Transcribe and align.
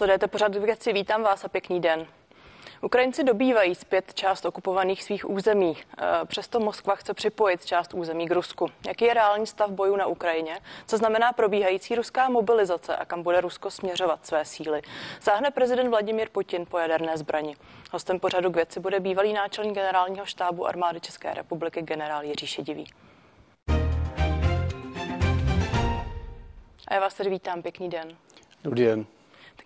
Sledujete 0.00 0.26
pořád 0.26 0.56
věci, 0.56 0.92
vítám 0.92 1.22
vás 1.22 1.44
a 1.44 1.48
pěkný 1.48 1.80
den. 1.80 2.06
Ukrajinci 2.82 3.24
dobývají 3.24 3.74
zpět 3.74 4.14
část 4.14 4.44
okupovaných 4.44 5.02
svých 5.02 5.30
území. 5.30 5.76
E, 5.76 6.26
přesto 6.26 6.60
Moskva 6.60 6.94
chce 6.96 7.14
připojit 7.14 7.64
část 7.64 7.94
území 7.94 8.28
k 8.28 8.30
Rusku. 8.30 8.68
Jaký 8.86 9.04
je 9.04 9.14
reálný 9.14 9.46
stav 9.46 9.70
bojů 9.70 9.96
na 9.96 10.06
Ukrajině? 10.06 10.60
Co 10.86 10.96
znamená 10.96 11.32
probíhající 11.32 11.94
ruská 11.94 12.28
mobilizace 12.28 12.96
a 12.96 13.04
kam 13.04 13.22
bude 13.22 13.40
Rusko 13.40 13.70
směřovat 13.70 14.26
své 14.26 14.44
síly? 14.44 14.82
Záhne 15.22 15.50
prezident 15.50 15.90
Vladimír 15.90 16.28
Putin 16.32 16.66
po 16.66 16.78
jaderné 16.78 17.18
zbrani. 17.18 17.56
Hostem 17.92 18.20
pořadu 18.20 18.50
k 18.50 18.56
věci 18.56 18.80
bude 18.80 19.00
bývalý 19.00 19.32
náčelník 19.32 19.74
generálního 19.74 20.26
štábu 20.26 20.66
armády 20.66 21.00
České 21.00 21.34
republiky 21.34 21.82
generál 21.82 22.24
Jiří 22.24 22.46
Šedivý. 22.46 22.86
A 26.88 26.94
já 26.94 27.00
vás 27.00 27.14
tady 27.14 27.30
vítám, 27.30 27.62
pěkný 27.62 27.88
den. 27.88 28.08
Dobrý 28.64 28.84
den. 28.84 29.06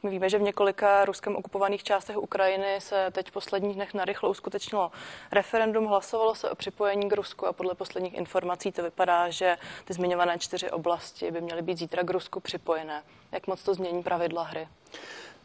My 0.04 0.10
víme, 0.10 0.28
že 0.28 0.38
v 0.38 0.42
několika 0.42 1.04
ruskem 1.04 1.36
okupovaných 1.36 1.82
částech 1.82 2.16
Ukrajiny 2.16 2.76
se 2.78 3.06
teď 3.12 3.28
v 3.28 3.32
posledních 3.32 3.74
dnech 3.74 3.95
narychlo 3.95 4.30
uskutečnilo 4.30 4.90
referendum, 5.32 5.86
hlasovalo 5.86 6.34
se 6.34 6.50
o 6.50 6.54
připojení 6.54 7.08
k 7.08 7.12
Rusku 7.12 7.46
a 7.46 7.52
podle 7.52 7.74
posledních 7.74 8.14
informací 8.14 8.72
to 8.72 8.82
vypadá, 8.82 9.30
že 9.30 9.56
ty 9.84 9.95
zmiňované 9.95 10.38
čtyři 10.38 10.70
oblasti 10.70 11.30
by 11.30 11.40
měly 11.40 11.62
být 11.62 11.78
zítra 11.78 12.02
k 12.02 12.10
Rusku 12.10 12.40
připojené. 12.40 13.02
Jak 13.32 13.46
moc 13.46 13.62
to 13.62 13.74
změní 13.74 14.02
pravidla 14.02 14.42
hry? 14.42 14.68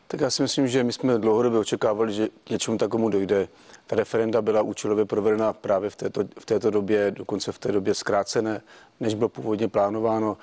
Tak 0.07 0.19
já 0.21 0.29
si 0.29 0.41
myslím, 0.41 0.67
že 0.67 0.83
my 0.83 0.93
jsme 0.93 1.17
dlouhodobě 1.17 1.59
očekávali, 1.59 2.13
že 2.13 2.27
něčemu 2.49 2.77
takovému 2.77 3.09
dojde. 3.09 3.47
Ta 3.87 3.95
referenda 3.95 4.41
byla 4.41 4.61
účelově 4.61 5.05
provedena 5.05 5.53
právě 5.53 5.89
v 5.89 5.95
této, 5.95 6.23
v 6.39 6.45
této 6.45 6.71
době, 6.71 7.11
dokonce 7.11 7.51
v 7.51 7.59
té 7.59 7.71
době 7.71 7.93
zkrácené, 7.93 8.61
než 8.99 9.13
bylo 9.13 9.29
původně 9.29 9.67
plánováno. 9.67 10.37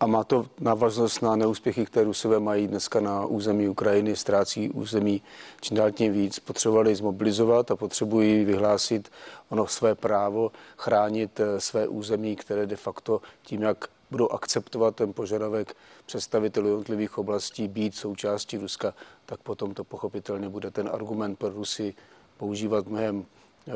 A 0.00 0.06
má 0.06 0.24
to 0.24 0.46
návaznost 0.60 1.22
na 1.22 1.36
neúspěchy, 1.36 1.86
které 1.86 2.06
Rusové 2.06 2.40
mají 2.40 2.66
dneska 2.66 3.00
na 3.00 3.26
území 3.26 3.68
Ukrajiny, 3.68 4.16
ztrácí 4.16 4.70
území 4.70 5.22
čím 5.60 5.76
dál 5.76 5.90
tím 5.90 6.12
víc. 6.12 6.38
Potřebovali 6.38 6.94
zmobilizovat 6.94 7.70
a 7.70 7.76
potřebují 7.76 8.44
vyhlásit 8.44 9.10
ono 9.48 9.66
své 9.66 9.94
právo 9.94 10.52
chránit 10.76 11.40
eh, 11.40 11.60
své 11.60 11.88
území, 11.88 12.36
které 12.36 12.66
de 12.66 12.76
facto 12.76 13.20
tím, 13.42 13.62
jak 13.62 13.84
budou 14.10 14.28
akceptovat 14.28 14.96
ten 14.96 15.12
požadavek 15.12 15.76
představitelů 16.06 16.66
jednotlivých 16.66 17.18
oblastí 17.18 17.68
být 17.68 17.94
součástí 17.94 18.56
Ruska, 18.56 18.94
tak 19.26 19.40
potom 19.40 19.74
to 19.74 19.84
pochopitelně 19.84 20.48
bude 20.48 20.70
ten 20.70 20.90
argument 20.92 21.38
pro 21.38 21.50
Rusy 21.50 21.94
používat 22.36 22.86
mnohem 22.86 23.26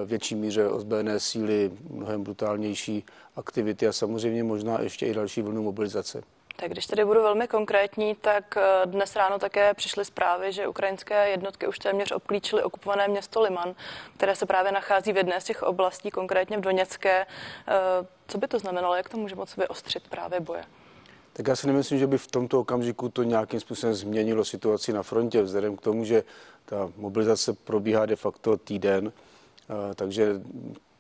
větší 0.04 0.34
míře 0.34 0.68
ozbrojené 0.68 1.20
síly, 1.20 1.70
mnohem 1.90 2.22
brutálnější 2.22 3.04
aktivity 3.36 3.88
a 3.88 3.92
samozřejmě 3.92 4.44
možná 4.44 4.80
ještě 4.80 5.06
i 5.06 5.14
další 5.14 5.42
vlnu 5.42 5.62
mobilizace. 5.62 6.22
Tak 6.56 6.70
když 6.70 6.86
tedy 6.86 7.04
budu 7.04 7.22
velmi 7.22 7.48
konkrétní, 7.48 8.14
tak 8.14 8.56
eh, 8.56 8.86
dnes 8.86 9.16
ráno 9.16 9.38
také 9.38 9.74
přišly 9.74 10.04
zprávy, 10.04 10.52
že 10.52 10.68
ukrajinské 10.68 11.30
jednotky 11.30 11.66
už 11.66 11.78
téměř 11.78 12.12
obklíčily 12.12 12.62
okupované 12.62 13.08
město 13.08 13.40
Liman, 13.40 13.74
které 14.16 14.36
se 14.36 14.46
právě 14.46 14.72
nachází 14.72 15.12
v 15.12 15.16
jedné 15.16 15.40
z 15.40 15.44
těch 15.44 15.62
oblastí, 15.62 16.10
konkrétně 16.10 16.56
v 16.58 16.60
Doněcké. 16.60 17.26
Eh, 17.68 17.72
co 18.28 18.38
by 18.38 18.48
to 18.48 18.58
znamenalo, 18.58 18.94
jak 18.94 19.08
to 19.08 19.16
může 19.16 19.34
moc 19.34 19.56
vyostřit 19.56 20.08
právě 20.08 20.40
boje? 20.40 20.64
Tak 21.32 21.48
já 21.48 21.56
si 21.56 21.66
nemyslím, 21.66 21.98
že 21.98 22.06
by 22.06 22.18
v 22.18 22.26
tomto 22.26 22.60
okamžiku 22.60 23.08
to 23.08 23.22
nějakým 23.22 23.60
způsobem 23.60 23.94
změnilo 23.94 24.44
situaci 24.44 24.92
na 24.92 25.02
frontě, 25.02 25.42
vzhledem 25.42 25.76
k 25.76 25.80
tomu, 25.80 26.04
že 26.04 26.24
ta 26.64 26.92
mobilizace 26.96 27.52
probíhá 27.52 28.06
de 28.06 28.16
facto 28.16 28.56
týden. 28.56 29.12
Eh, 29.70 29.94
takže 29.94 30.40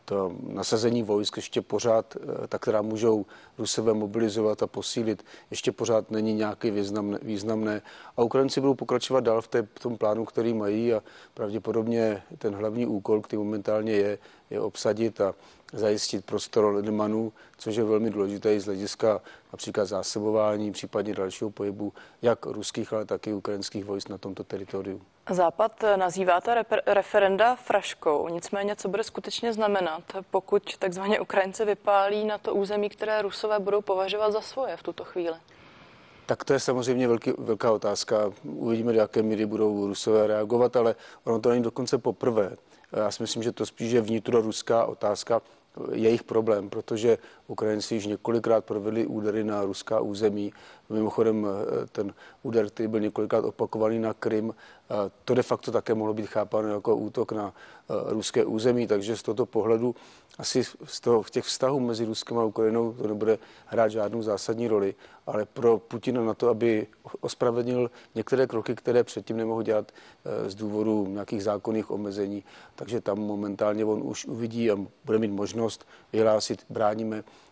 to 0.04 0.32
nasazení 0.48 1.02
vojsk 1.02 1.36
ještě 1.36 1.62
pořád, 1.62 2.16
eh, 2.16 2.46
ta, 2.46 2.58
která 2.58 2.82
můžou 2.82 3.26
Rusové 3.58 3.94
mobilizovat 3.94 4.62
a 4.62 4.66
posílit, 4.66 5.24
ještě 5.50 5.72
pořád 5.72 6.10
není 6.10 6.34
nějaký 6.34 6.70
významné. 6.70 7.18
významné. 7.22 7.82
A 8.16 8.22
Ukrajinci 8.22 8.60
budou 8.60 8.74
pokračovat 8.74 9.24
dál 9.24 9.42
v, 9.42 9.48
té, 9.48 9.62
v 9.62 9.80
tom 9.82 9.98
plánu, 9.98 10.24
který 10.24 10.54
mají 10.54 10.94
a 10.94 11.02
pravděpodobně 11.34 12.22
ten 12.38 12.54
hlavní 12.54 12.86
úkol, 12.86 13.20
který 13.20 13.38
momentálně 13.38 13.92
je, 13.92 14.18
je 14.50 14.60
obsadit 14.60 15.20
a 15.20 15.34
zajistit 15.72 16.24
prostor 16.24 16.64
Ledmanů, 16.64 17.32
což 17.58 17.76
je 17.76 17.84
velmi 17.84 18.10
důležité 18.10 18.54
i 18.54 18.60
z 18.60 18.64
hlediska 18.64 19.20
například 19.52 19.84
zásobování, 19.84 20.72
případně 20.72 21.14
dalšího 21.14 21.50
pohybu 21.50 21.92
jak 22.22 22.46
ruských, 22.46 22.92
ale 22.92 23.04
také 23.04 23.34
ukrajinských 23.34 23.84
vojsk 23.84 24.08
na 24.08 24.18
tomto 24.18 24.44
teritoriu. 24.44 25.00
Západ 25.30 25.84
nazývá 25.96 26.40
ta 26.40 26.54
referenda 26.86 27.56
fraškou, 27.56 28.28
nicméně 28.28 28.76
co 28.76 28.88
bude 28.88 29.04
skutečně 29.04 29.52
znamenat, 29.52 30.02
pokud 30.30 30.76
takzvaně 30.76 31.20
Ukrajinci 31.20 31.64
vypálí 31.64 32.24
na 32.24 32.38
to 32.38 32.54
území, 32.54 32.88
které 32.88 33.22
Rusové 33.22 33.58
budou 33.58 33.80
považovat 33.80 34.32
za 34.32 34.40
svoje 34.40 34.76
v 34.76 34.82
tuto 34.82 35.04
chvíli? 35.04 35.36
Tak 36.26 36.44
to 36.44 36.52
je 36.52 36.60
samozřejmě 36.60 37.08
velký, 37.08 37.32
velká 37.38 37.72
otázka. 37.72 38.32
Uvidíme, 38.44 38.92
do 38.92 38.98
jaké 38.98 39.22
míry 39.22 39.46
budou 39.46 39.86
Rusové 39.86 40.26
reagovat, 40.26 40.76
ale 40.76 40.94
ono 41.24 41.40
to 41.40 41.50
není 41.50 41.62
dokonce 41.62 41.98
poprvé. 41.98 42.56
Já 42.92 43.10
si 43.10 43.22
myslím, 43.22 43.42
že 43.42 43.52
to 43.52 43.66
spíš 43.66 43.92
je 43.92 44.00
vnitroruská 44.00 44.86
otázka, 44.86 45.40
jejich 45.92 46.22
problém, 46.22 46.70
protože 46.70 47.18
Ukrajinci 47.46 47.94
již 47.94 48.06
několikrát 48.06 48.64
provedli 48.64 49.06
údery 49.06 49.44
na 49.44 49.64
ruská 49.64 50.00
území. 50.00 50.52
Mimochodem 50.88 51.46
eh, 51.46 51.86
ten 51.86 52.14
úder, 52.42 52.66
který 52.70 52.88
byl 52.88 53.00
několikrát 53.00 53.44
opakovaný 53.44 53.98
na 53.98 54.14
Krym, 54.14 54.54
to 55.24 55.34
de 55.34 55.42
facto 55.42 55.72
také 55.72 55.94
mohlo 55.94 56.14
být 56.14 56.26
chápáno 56.26 56.68
jako 56.68 56.96
útok 56.96 57.32
na 57.32 57.54
eh, 57.54 57.94
ruské 58.12 58.44
území, 58.44 58.86
takže 58.86 59.16
z 59.16 59.22
tohoto 59.22 59.46
pohledu 59.46 59.94
asi 60.38 60.64
z 60.84 61.00
toho, 61.00 61.22
v 61.22 61.30
těch 61.30 61.44
vztahů 61.44 61.80
mezi 61.80 62.04
Ruskem 62.04 62.38
a 62.38 62.44
Ukrajinou 62.44 62.92
to 62.92 63.08
nebude 63.08 63.38
hrát 63.66 63.88
žádnou 63.88 64.22
zásadní 64.22 64.68
roli, 64.68 64.94
ale 65.26 65.44
pro 65.44 65.78
Putina 65.78 66.22
na 66.24 66.34
to, 66.34 66.48
aby 66.48 66.86
ospravedlnil 67.20 67.90
některé 68.14 68.46
kroky, 68.46 68.74
které 68.74 69.04
předtím 69.04 69.36
nemohl 69.36 69.62
dělat 69.62 69.92
z 70.46 70.54
důvodu 70.54 71.06
nějakých 71.06 71.44
zákonných 71.44 71.90
omezení, 71.90 72.44
takže 72.74 73.00
tam 73.00 73.18
momentálně 73.18 73.84
on 73.84 74.00
už 74.02 74.24
uvidí 74.24 74.70
a 74.70 74.76
bude 75.04 75.18
mít 75.18 75.30
možnost 75.30 75.86
vyhlásit, 76.12 76.64
bráníme 76.70 77.24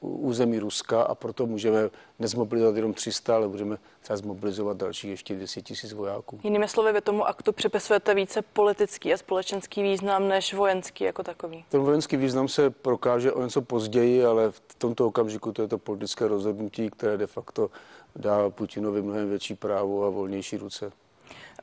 území 0.00 0.58
Ruska 0.58 1.02
a 1.02 1.14
proto 1.14 1.46
můžeme 1.46 1.90
nezmobilizovat 2.18 2.76
jenom 2.76 2.94
300, 2.94 3.34
ale 3.36 3.48
budeme 3.48 3.76
třeba 4.00 4.16
zmobilizovat 4.16 4.76
další 4.76 5.08
ještě 5.08 5.34
200 5.34 5.62
tisíc 5.62 5.92
vojáků. 5.92 6.40
Jinými 6.42 6.68
slovy, 6.68 6.92
vy 6.92 7.00
tomu 7.00 7.26
aktu 7.26 7.52
připisujete 7.52 8.14
více 8.14 8.42
politický 8.42 9.12
a 9.12 9.16
společenský 9.16 9.82
význam 9.82 10.28
než 10.28 10.54
vojenský 10.54 11.04
jako 11.04 11.22
takový. 11.22 11.64
Ten 11.68 11.80
vojenský 11.80 12.16
význam 12.16 12.48
se 12.48 12.70
prokáže 12.70 13.32
o 13.32 13.42
něco 13.42 13.62
později, 13.62 14.24
ale 14.24 14.50
v 14.50 14.60
tomto 14.78 15.06
okamžiku 15.06 15.52
to 15.52 15.62
je 15.62 15.68
to 15.68 15.78
politické 15.78 16.28
rozhodnutí, 16.28 16.90
které 16.90 17.16
de 17.16 17.26
facto 17.26 17.70
dá 18.16 18.50
Putinovi 18.50 19.02
mnohem 19.02 19.28
větší 19.28 19.54
právo 19.54 20.04
a 20.04 20.10
volnější 20.10 20.56
ruce. 20.56 20.92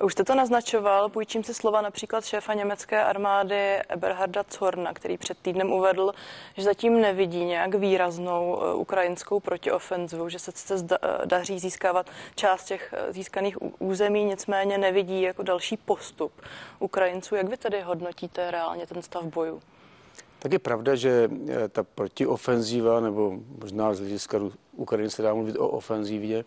Už 0.03 0.13
jste 0.13 0.23
to 0.23 0.35
naznačoval, 0.35 1.09
půjčím 1.09 1.43
si 1.43 1.53
slova 1.53 1.81
například 1.81 2.25
šéfa 2.25 2.53
německé 2.53 3.03
armády 3.03 3.77
Eberharda 3.89 4.43
Zorna, 4.59 4.93
který 4.93 5.17
před 5.17 5.37
týdnem 5.41 5.71
uvedl, 5.71 6.11
že 6.57 6.63
zatím 6.63 7.01
nevidí 7.01 7.45
nějak 7.45 7.75
výraznou 7.75 8.61
eh, 8.61 8.73
ukrajinskou 8.73 9.39
protiofenzivu, 9.39 10.29
že 10.29 10.39
se 10.39 10.51
eh, 10.91 10.97
daří 11.25 11.59
získávat 11.59 12.09
část 12.35 12.65
těch 12.65 12.93
eh, 12.97 13.13
získaných 13.13 13.57
území, 13.81 14.23
nicméně 14.23 14.77
nevidí 14.77 15.21
jako 15.21 15.43
další 15.43 15.77
postup 15.77 16.31
Ukrajinců. 16.79 17.35
Jak 17.35 17.47
vy 17.47 17.57
tedy 17.57 17.81
hodnotíte 17.81 18.51
reálně 18.51 18.87
ten 18.87 19.01
stav 19.01 19.23
bojů? 19.23 19.61
Tak 20.39 20.51
je 20.51 20.59
pravda, 20.59 20.95
že 20.95 21.29
ta 21.69 21.83
protiofenzíva, 21.83 22.99
nebo 22.99 23.33
možná 23.61 23.93
z 23.93 23.99
hlediska 23.99 24.39
Ukrajiny 24.71 25.09
se 25.09 25.21
dá 25.21 25.33
mluvit 25.33 25.57
o 25.57 25.67
ofenzívě, 25.67 26.43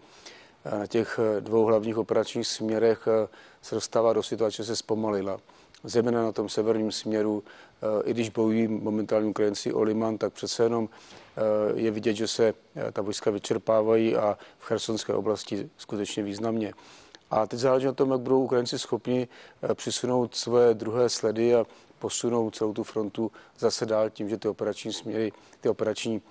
na 0.65 0.87
těch 0.87 1.21
eh, 1.22 1.41
dvou 1.41 1.65
hlavních 1.65 1.98
operačních 1.98 2.47
směrech 2.47 3.09
eh, 3.09 3.28
se 3.62 3.75
dostává 3.75 4.12
do 4.12 4.22
situace, 4.22 4.56
že 4.56 4.65
se 4.65 4.76
zpomalila. 4.76 5.38
Zejména 5.84 6.22
na 6.22 6.32
tom 6.32 6.48
severním 6.48 6.93
směru, 6.93 7.44
eh, 7.82 8.03
i 8.04 8.10
když 8.10 8.28
bojují 8.28 8.69
momentálně 8.69 9.28
Ukrajinci 9.28 9.72
o 9.72 9.82
Liman, 9.82 10.19
tak 10.19 10.32
přece 10.32 10.62
jenom 10.62 10.88
je 11.75 11.91
vidět, 11.91 12.15
že 12.15 12.28
se 12.28 12.54
ta 12.93 13.03
vojska 13.03 13.31
vyčerpávají 13.31 14.16
a 14.16 14.38
v 14.59 14.65
chersonské 14.65 15.15
oblasti 15.15 15.70
skutečně 15.76 16.23
významně. 16.23 16.73
A 17.31 17.46
teď 17.46 17.61
záleží 17.61 17.87
na 17.87 17.93
tom, 17.93 18.11
jak 18.11 18.20
budou 18.20 18.43
Ukrajinci 18.43 18.79
schopni 18.79 19.29
přisunout 19.75 20.34
své 20.34 20.75
druhé 20.75 21.08
sledy 21.08 21.55
a 21.55 21.67
posunout 21.99 22.56
celou 22.56 22.73
tu 22.73 22.82
frontu 22.82 23.32
zase 23.58 23.87
dál 23.87 24.11
tím, 24.11 24.29
že 24.29 24.37
ty 24.37 24.49
operační 24.49 24.93
směry, 24.93 25.32
ty 25.61 25.69
operační 25.69 26.23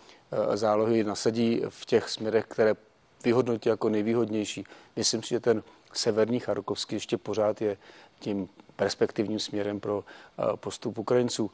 zálohy 0.54 1.04
nasadí 1.04 1.62
v 1.70 1.86
těch 1.86 2.10
směrech, 2.10 2.46
které 2.48 2.76
vyhodnotit 3.24 3.70
jako 3.70 3.90
nejvýhodnější. 3.90 4.64
Myslím 4.96 5.24
si, 5.24 5.30
že 5.30 5.40
ten 5.40 5.64
severní 5.94 6.40
Charkovský 6.40 6.96
ještě 6.96 7.18
pořád 7.18 7.62
je 7.62 7.78
tím 8.20 8.50
perspektivním 8.76 9.40
směrem 9.40 9.80
pro 9.80 10.04
eh, 10.04 10.44
postup 10.58 10.98
Ukrajinců. 10.98 11.52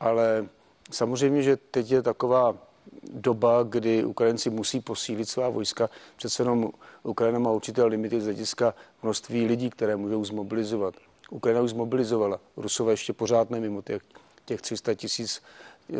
Ale 0.00 0.46
samozřejmě, 0.90 1.42
že 1.42 1.56
teď 1.56 1.90
je 1.90 2.02
taková 2.02 2.54
doba, 3.02 3.62
kdy 3.62 4.04
Ukrajinci 4.04 4.50
musí 4.50 4.80
posílit 4.80 5.28
svá 5.28 5.48
vojska. 5.48 5.90
Přece 6.16 6.42
jenom 6.42 6.70
Ukrajina 7.02 7.38
má 7.38 7.50
určité 7.50 7.84
limity 7.84 8.20
z 8.20 8.24
hlediska 8.24 8.74
množství 9.02 9.46
lidí, 9.46 9.70
které 9.70 9.96
můžou 9.96 10.24
zmobilizovat. 10.24 10.94
Ukrajina 11.30 11.62
už 11.62 11.70
zmobilizovala. 11.70 12.40
Rusové 12.56 12.92
ještě 12.92 13.12
pořád 13.12 13.50
nemimo 13.50 13.82
těch, 13.82 14.02
těch 14.44 14.60
300 14.62 14.94
tisíc 14.94 15.42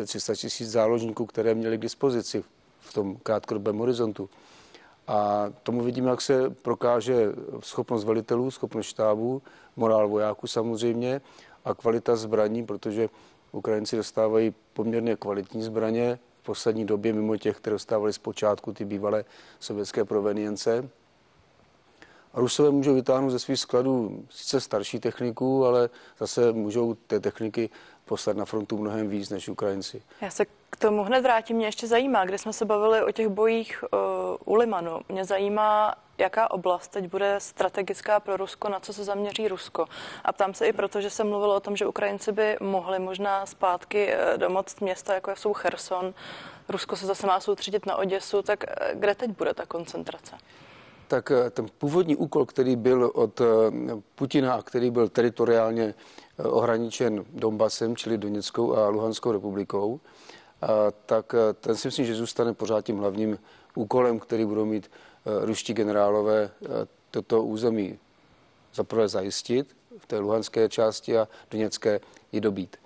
300 0.05 0.35
tisíc 0.35 0.69
záložníků, 0.69 1.25
které 1.25 1.55
měli 1.55 1.77
k 1.77 1.81
dispozici 1.81 2.43
v 2.79 2.93
tom 2.93 3.17
krátkodobém 3.23 3.77
horizontu. 3.77 4.29
A 5.07 5.49
tomu 5.63 5.83
vidíme, 5.83 6.09
jak 6.09 6.21
se 6.21 6.49
prokáže 6.49 7.31
schopnost 7.59 8.03
velitelů, 8.03 8.51
schopnost 8.51 8.85
štábů, 8.85 9.41
morál 9.75 10.07
vojáků 10.07 10.47
samozřejmě 10.47 11.21
a 11.65 11.73
kvalita 11.73 12.15
zbraní, 12.15 12.65
protože 12.65 13.09
Ukrajinci 13.51 13.97
dostávají 13.97 14.53
poměrně 14.73 15.15
kvalitní 15.15 15.63
zbraně 15.63 16.19
v 16.41 16.45
poslední 16.45 16.85
době, 16.85 17.13
mimo 17.13 17.37
těch, 17.37 17.57
které 17.57 17.73
dostávali 17.73 18.13
zpočátku 18.13 18.73
ty 18.73 18.85
bývalé 18.85 19.25
sovětské 19.59 20.05
provenience. 20.05 20.89
A 22.33 22.39
Rusové 22.39 22.71
můžou 22.71 22.95
vytáhnout 22.95 23.29
ze 23.29 23.39
svých 23.39 23.59
skladů 23.59 24.23
sice 24.29 24.61
starší 24.61 24.99
techniku, 24.99 25.65
ale 25.65 25.89
zase 26.19 26.53
můžou 26.53 26.93
té 26.93 27.19
techniky 27.19 27.69
poslat 28.05 28.37
na 28.37 28.45
frontu 28.45 28.77
mnohem 28.77 29.09
víc 29.09 29.29
než 29.29 29.49
Ukrajinci. 29.49 30.01
Já 30.21 30.29
se 30.29 30.45
k 30.69 30.75
tomu 30.77 31.03
hned 31.03 31.21
vrátím. 31.21 31.57
Mě 31.57 31.65
ještě 31.65 31.87
zajímá, 31.87 32.25
když 32.25 32.41
jsme 32.41 32.53
se 32.53 32.65
bavili 32.65 33.03
o 33.03 33.11
těch 33.11 33.27
bojích 33.27 33.83
uh, 33.83 34.53
u 34.53 34.55
Limanu. 34.55 34.99
Mě 35.09 35.25
zajímá, 35.25 35.95
jaká 36.17 36.51
oblast 36.51 36.87
teď 36.87 37.07
bude 37.11 37.35
strategická 37.37 38.19
pro 38.19 38.37
Rusko, 38.37 38.69
na 38.69 38.79
co 38.79 38.93
se 38.93 39.03
zaměří 39.03 39.47
Rusko. 39.47 39.85
A 40.23 40.33
ptám 40.33 40.53
se 40.53 40.67
i 40.67 40.73
proto, 40.73 41.01
že 41.01 41.09
se 41.09 41.23
mluvilo 41.23 41.55
o 41.55 41.59
tom, 41.59 41.75
že 41.75 41.87
Ukrajinci 41.87 42.31
by 42.31 42.57
mohli 42.59 42.99
možná 42.99 43.45
zpátky 43.45 44.07
uh, 44.07 44.37
domoct 44.37 44.81
města, 44.81 45.13
jako 45.13 45.35
jsou 45.35 45.53
Cherson. 45.53 46.13
Rusko 46.69 46.95
se 46.95 47.05
zase 47.05 47.27
má 47.27 47.39
soustředit 47.39 47.85
na 47.85 47.95
Oděsu, 47.95 48.41
tak 48.41 48.63
uh, 48.63 48.99
kde 48.99 49.15
teď 49.15 49.31
bude 49.31 49.53
ta 49.53 49.65
koncentrace? 49.65 50.35
tak 51.07 51.31
eh, 51.31 51.49
ten 51.49 51.65
původní 51.77 52.15
úkol, 52.15 52.45
který 52.45 52.75
byl 52.75 53.11
od 53.13 53.41
eh, 53.41 53.45
Putina 54.15 54.61
který 54.61 54.91
byl 54.91 55.09
teritoriálně 55.09 55.93
eh, 56.39 56.43
ohraničen 56.43 57.25
Donbasem, 57.33 57.95
čili 57.95 58.17
Doněckou 58.17 58.75
a 58.75 58.89
Luhanskou 58.89 59.31
republikou, 59.31 59.99
tak 61.05 61.35
ten 61.61 61.75
si 61.75 61.87
myslím, 61.87 62.05
že 62.05 62.15
zůstane 62.15 62.53
pořád 62.53 62.85
tím 62.85 62.97
hlavním 62.97 63.39
úkolem, 63.75 64.19
který 64.19 64.45
budou 64.45 64.65
mít 64.65 64.91
ruští 65.41 65.73
generálové 65.73 66.49
toto 67.11 67.43
území 67.43 67.99
zaprvé 68.73 69.07
zajistit 69.07 69.75
v 69.97 70.05
té 70.05 70.19
luhanské 70.19 70.69
části 70.69 71.17
a 71.17 71.27
doněcké 71.51 71.99
i 72.31 72.41
dobít. 72.41 72.77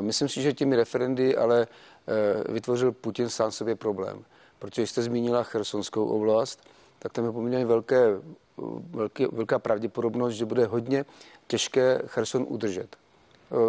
Myslím 0.00 0.28
si, 0.28 0.42
že 0.42 0.52
těmi 0.52 0.76
referendy 0.76 1.36
ale 1.36 1.66
vytvořil 2.48 2.92
Putin 2.92 3.28
sám 3.28 3.50
sobě 3.50 3.76
problém, 3.76 4.24
protože 4.58 4.86
jste 4.86 5.02
zmínila 5.02 5.42
Chersonskou 5.42 6.06
oblast, 6.06 6.60
tak 6.98 7.12
tam 7.12 7.24
je 7.24 7.32
poměrně 7.32 7.66
velké, 7.66 8.20
velké, 8.90 9.28
velká 9.28 9.58
pravděpodobnost, 9.58 10.34
že 10.34 10.44
bude 10.44 10.66
hodně 10.66 11.04
těžké 11.46 12.02
Cherson 12.06 12.46
udržet. 12.48 12.96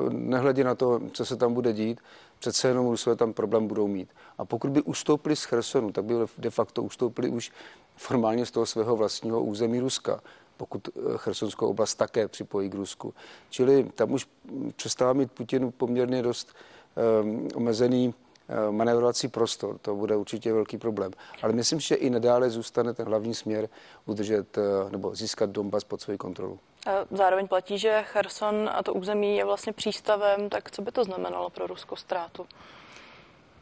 Nehledě 0.10 0.64
na 0.64 0.76
to, 0.76 1.02
co 1.12 1.26
se 1.26 1.36
tam 1.36 1.54
bude 1.54 1.74
dít, 1.74 2.00
přece 2.40 2.68
jenom 2.68 2.88
Rusové 2.88 3.16
tam 3.16 3.34
problém 3.34 3.68
budou 3.68 3.88
mít. 3.88 4.10
A 4.38 4.46
pokud 4.46 4.72
by 4.72 4.82
ustoupili 4.82 5.36
z 5.36 5.44
Chersonu, 5.44 5.92
tak 5.92 6.06
by 6.06 6.14
de 6.38 6.50
facto 6.50 6.84
ustoupili 6.84 7.30
už 7.30 7.52
formálně 7.96 8.46
z 8.46 8.52
toho 8.52 8.66
svého 8.66 8.96
vlastního 8.96 9.44
území 9.44 9.80
Ruska, 9.80 10.22
pokud 10.58 10.88
e, 10.88 10.92
Chersonskou 11.18 11.68
oblast 11.68 11.96
také 11.96 12.28
připojí 12.28 12.70
k 12.70 12.76
Rusku. 12.76 13.14
Čili 13.50 13.84
tam 13.96 14.12
už 14.12 14.28
přestává 14.76 15.14
mít 15.14 15.32
Putin 15.32 15.74
poměrně 15.78 16.22
dost 16.22 16.56
um, 17.24 17.48
omezený 17.56 18.14
Eh, 18.50 18.72
manévrovací 18.72 19.28
prostor. 19.28 19.78
To 19.78 19.96
bude 19.96 20.16
určitě 20.16 20.54
velký 20.54 20.78
problém. 20.78 21.12
Ale 21.42 21.54
myslím, 21.54 21.80
že 21.80 21.96
i 21.96 22.10
nadále 22.10 22.50
zůstane 22.50 22.94
ten 22.94 23.08
hlavní 23.08 23.36
směr 23.36 23.70
udržet 24.06 24.58
eh, 24.58 24.62
nebo 24.92 25.16
získat 25.16 25.50
Donbass 25.50 25.84
pod 25.84 26.02
svoji 26.02 26.18
kontrolu. 26.18 26.60
Zároveň 27.12 27.48
platí, 27.48 27.78
že 27.78 28.04
Cherson 28.06 28.70
a 28.74 28.84
to 28.84 28.94
území 28.94 29.38
je 29.38 29.46
vlastně 29.46 29.74
přístavem, 29.74 30.50
tak 30.50 30.72
co 30.72 30.82
by 30.82 30.92
to 30.92 31.04
znamenalo 31.04 31.50
pro 31.50 31.68
Rusko 31.68 31.96
ztrátu? 31.96 32.46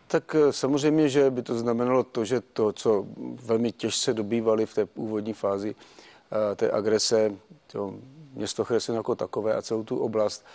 Tak 0.08 0.36
eh, 0.36 0.54
samozřejmě, 0.54 1.10
že 1.10 1.30
by 1.32 1.42
to 1.42 1.56
znamenalo 1.56 2.04
to, 2.04 2.26
že 2.26 2.42
to, 2.42 2.74
co 2.74 3.06
velmi 3.44 3.72
těžce 3.72 4.14
dobývali 4.14 4.66
v 4.66 4.74
té 4.74 4.86
původní 4.86 5.34
fázi 5.34 5.76
té 6.56 6.72
agrese, 6.72 7.32
to 7.72 7.94
město 8.34 8.64
Cherson 8.64 8.96
jako 8.96 9.16
takové 9.16 9.56
a 9.56 9.62
celou 9.62 9.84
tu 9.84 9.98
oblast, 10.00 10.46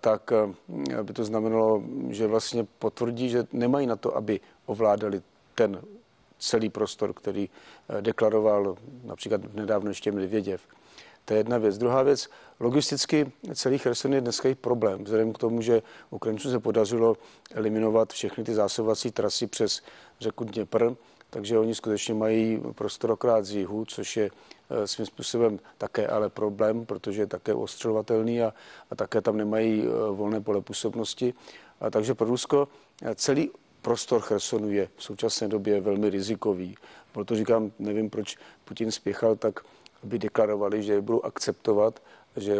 tak 0.00 0.32
eh, 0.32 1.02
by 1.02 1.12
to 1.12 1.24
znamenalo, 1.24 1.82
že 2.08 2.26
vlastně 2.26 2.66
potvrdí, 2.78 3.28
že 3.28 3.46
nemají 3.52 3.86
na 3.86 3.96
to, 3.96 4.16
aby 4.16 4.40
ovládali 4.66 5.22
ten 5.54 5.80
celý 6.38 6.68
prostor, 6.68 7.12
který 7.12 7.48
eh, 7.88 8.02
deklaroval 8.02 8.76
například 9.04 9.54
nedávno 9.54 9.90
ještě 9.90 10.12
Medvěděv. 10.12 10.60
To 11.26 11.34
je 11.34 11.40
jedna 11.40 11.58
věc. 11.58 11.78
Druhá 11.78 12.02
věc, 12.02 12.28
logisticky 12.60 13.32
celý 13.54 13.78
Cherson 13.78 14.12
je 14.12 14.20
dneska 14.20 14.48
i 14.48 14.54
problém, 14.54 15.04
vzhledem 15.04 15.32
k 15.32 15.38
tomu, 15.38 15.62
že 15.62 15.82
Ukrajincům 16.10 16.50
se 16.50 16.58
podařilo 16.58 17.16
eliminovat 17.54 18.12
všechny 18.12 18.44
ty 18.44 18.54
zásobovací 18.54 19.10
trasy 19.10 19.46
přes 19.46 19.82
řeku 20.20 20.44
Dněpr, 20.44 20.90
takže 21.30 21.58
oni 21.58 21.74
skutečně 21.74 22.14
mají 22.14 22.62
prostor 22.74 23.10
okrát 23.10 23.44
z 23.44 23.50
jihu, 23.50 23.84
což 23.84 24.16
je 24.16 24.30
eh, 24.70 24.86
svým 24.86 25.06
způsobem 25.06 25.58
také 25.78 26.06
ale 26.06 26.28
problém, 26.28 26.86
protože 26.86 27.22
je 27.22 27.26
také 27.26 27.54
ostřelovatelný 27.54 28.42
a, 28.42 28.54
a 28.90 28.94
také 28.96 29.20
tam 29.20 29.36
nemají 29.36 29.82
eh, 29.82 30.10
volné 30.10 30.40
pole 30.40 30.60
působnosti. 30.60 31.34
A 31.80 31.90
takže 31.90 32.14
pro 32.14 32.26
Rusko 32.26 32.68
eh, 33.02 33.14
celý 33.14 33.50
prostor 33.82 34.20
Chersonu 34.20 34.70
je 34.70 34.88
v 34.96 35.02
současné 35.04 35.48
době 35.48 35.80
velmi 35.80 36.10
rizikový. 36.10 36.76
Proto 37.12 37.36
říkám, 37.36 37.72
nevím, 37.78 38.10
proč 38.10 38.36
Putin 38.64 38.92
spěchal 38.92 39.36
tak, 39.36 39.60
aby 40.06 40.18
deklarovali, 40.18 40.82
že 40.82 41.00
budou 41.00 41.22
akceptovat, 41.22 42.02
že 42.36 42.54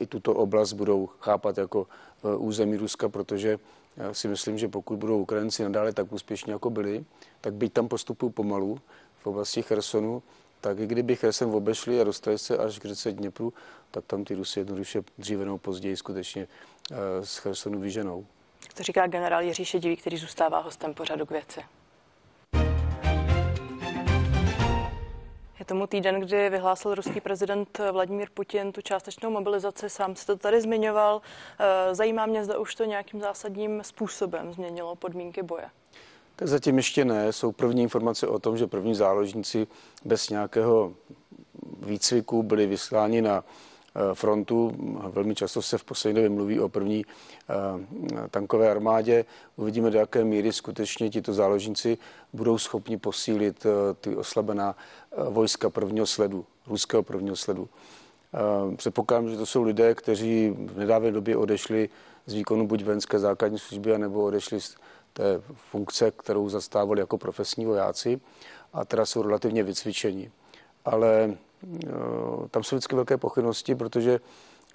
i 0.00 0.06
tuto 0.06 0.34
oblast 0.34 0.72
budou 0.72 1.08
chápat 1.20 1.58
jako 1.58 1.86
území 2.22 2.76
Ruska, 2.76 3.08
protože 3.08 3.58
já 3.96 4.14
si 4.14 4.28
myslím, 4.28 4.58
že 4.58 4.68
pokud 4.68 4.98
budou 4.98 5.18
Ukrajinci 5.18 5.62
nadále 5.62 5.92
tak 5.92 6.12
úspěšní, 6.12 6.52
jako 6.52 6.70
byli, 6.70 7.04
tak 7.40 7.54
byť 7.54 7.72
tam 7.72 7.88
postupují 7.88 8.32
pomalu 8.32 8.80
v 9.22 9.26
oblasti 9.26 9.62
Chersonu, 9.62 10.22
tak 10.60 10.78
i 10.78 10.86
kdyby 10.86 11.16
Cherson 11.16 11.54
obešli 11.54 12.00
a 12.00 12.04
dostali 12.04 12.38
se 12.38 12.58
až 12.58 12.78
k 12.78 12.84
řece 12.84 13.12
Dněpru, 13.12 13.52
tak 13.90 14.04
tam 14.04 14.24
ty 14.24 14.34
Rusy 14.34 14.60
jednoduše 14.60 15.02
dříve 15.18 15.44
nebo 15.44 15.58
později 15.58 15.96
skutečně 15.96 16.48
eh, 16.92 16.96
z 17.26 17.36
Chersonu 17.36 17.80
vyženou. 17.80 18.26
To 18.74 18.82
říká 18.82 19.06
generál 19.06 19.42
Jiří 19.42 19.64
Šedivý, 19.64 19.96
který 19.96 20.16
zůstává 20.16 20.58
hostem 20.60 20.94
pořadu 20.94 21.26
k 21.26 21.30
věci. 21.30 21.60
Je 25.62 25.66
tomu 25.66 25.86
týden, 25.86 26.20
kdy 26.20 26.50
vyhlásil 26.50 26.94
ruský 26.94 27.20
prezident 27.20 27.80
Vladimír 27.92 28.28
Putin 28.34 28.72
tu 28.72 28.80
částečnou 28.80 29.30
mobilizaci, 29.30 29.90
sám 29.90 30.16
se 30.16 30.26
to 30.26 30.36
tady 30.36 30.60
zmiňoval. 30.60 31.22
Eh, 31.58 31.94
zajímá 31.94 32.26
mě, 32.26 32.44
zda 32.44 32.58
už 32.58 32.74
to 32.74 32.84
nějakým 32.84 33.20
zásadním 33.20 33.82
způsobem 33.84 34.52
změnilo 34.52 34.96
podmínky 34.96 35.42
boje. 35.42 35.64
Tak 36.36 36.48
zatím 36.48 36.76
ještě 36.76 37.04
ne. 37.04 37.32
Jsou 37.32 37.52
první 37.52 37.82
informace 37.82 38.26
o 38.26 38.38
tom, 38.38 38.56
že 38.56 38.66
první 38.66 38.94
záložníci 38.94 39.66
bez 40.04 40.30
nějakého 40.30 40.92
výcviku 41.82 42.42
byli 42.42 42.66
vysláni 42.66 43.22
na 43.22 43.44
frontu. 44.14 44.72
Velmi 45.08 45.34
často 45.34 45.62
se 45.62 45.78
v 45.78 45.84
poslední 45.84 46.14
době 46.14 46.30
mluví 46.30 46.60
o 46.60 46.68
první 46.68 47.04
eh, 47.04 48.28
tankové 48.30 48.70
armádě. 48.70 49.24
Uvidíme, 49.56 49.90
do 49.90 49.98
jaké 49.98 50.24
míry 50.24 50.52
skutečně 50.52 51.10
tito 51.10 51.32
záložníci 51.32 51.98
budou 52.32 52.58
schopni 52.58 52.96
posílit 52.98 53.66
eh, 53.66 53.94
ty 53.94 54.16
oslabená 54.16 54.76
vojska 55.28 55.70
prvního 55.70 56.06
sledu, 56.06 56.44
ruského 56.66 57.02
prvního 57.02 57.36
sledu. 57.36 57.68
Předpokládám, 58.76 59.28
že 59.28 59.36
to 59.36 59.46
jsou 59.46 59.62
lidé, 59.62 59.94
kteří 59.94 60.50
v 60.50 60.78
nedávné 60.78 61.10
době 61.10 61.36
odešli 61.36 61.88
z 62.26 62.34
výkonu 62.34 62.66
buď 62.66 62.84
vojenské 62.84 63.18
základní 63.18 63.58
služby, 63.58 63.98
nebo 63.98 64.24
odešli 64.24 64.60
z 64.60 64.76
té 65.12 65.42
funkce, 65.54 66.10
kterou 66.10 66.48
zastávali 66.48 67.00
jako 67.00 67.18
profesní 67.18 67.66
vojáci 67.66 68.20
a 68.72 68.84
teda 68.84 69.06
jsou 69.06 69.22
relativně 69.22 69.62
vycvičeni. 69.62 70.30
Ale 70.84 71.28
Eh, 71.28 71.36
tam 72.50 72.62
jsou 72.62 72.76
vždycky 72.76 72.96
velké 72.96 73.16
pochybnosti, 73.16 73.74
protože 73.74 74.20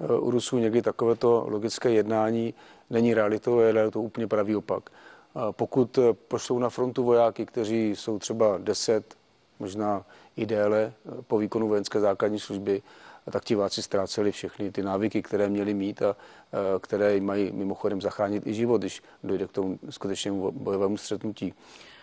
eh, 0.01 0.06
u 0.20 0.32
Rusů 0.32 0.58
někdy 0.58 0.82
takovéto 0.82 1.46
logické 1.50 1.89
jednání 1.89 2.53
není 2.89 3.13
realitou, 3.13 3.60
je 3.60 3.91
to 3.91 4.01
úplně 4.01 4.27
pravý 4.27 4.56
opak. 4.56 4.89
Pokud 5.51 5.98
eh, 5.98 6.13
pošlou 6.13 6.60
na 6.60 6.70
frontu 6.70 7.03
vojáky, 7.03 7.46
kteří 7.46 7.89
jsou 7.96 8.20
třeba 8.20 8.58
10, 8.58 9.15
možná 9.60 10.06
i 10.38 10.46
déle 10.46 10.94
po 11.27 11.38
výkonu 11.38 11.67
vojenské 11.67 12.00
základní 12.00 12.39
služby, 12.39 12.82
tak 13.32 13.46
ti 13.46 13.56
váci 13.56 13.82
ztráceli 13.82 14.32
všechny 14.32 14.72
ty 14.72 14.84
návyky, 14.84 15.22
které 15.22 15.50
měli 15.50 15.74
mít 15.74 16.01
a 16.01 16.15
které 16.79 17.13
jim 17.13 17.25
mají 17.25 17.51
mimochodem 17.51 18.01
zachránit 18.01 18.48
i 18.48 18.53
život, 18.53 18.77
když 18.77 19.03
dojde 19.24 19.48
k 19.48 19.51
tomu 19.51 19.79
skutečnému 19.89 20.51
bojovému 20.51 20.98
střetnutí. 20.98 21.53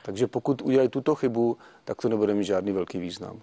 Takže 0.05 0.27
pokud 0.27 0.63
udělají 0.63 0.89
tuto 0.89 1.15
chybu, 1.15 1.57
tak 1.85 2.03
to 2.03 2.09
nebude 2.09 2.35
mít 2.35 2.45
žádný 2.45 2.73
velký 2.73 2.99
význam. 2.99 3.41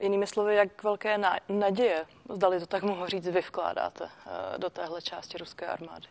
Jinými 0.00 0.26
slovy, 0.26 0.54
jak 0.54 0.82
velké 0.82 1.18
naděje, 1.48 2.04
zdali 2.34 2.60
to 2.60 2.66
tak 2.66 2.82
mohu 2.82 3.06
říct, 3.06 3.28
vy 3.28 3.40
vkládáte 3.40 4.04
eh, 4.04 4.58
do 4.58 4.70
téhle 4.70 5.02
části 5.02 5.38
ruské 5.38 5.66
armády? 5.66 6.06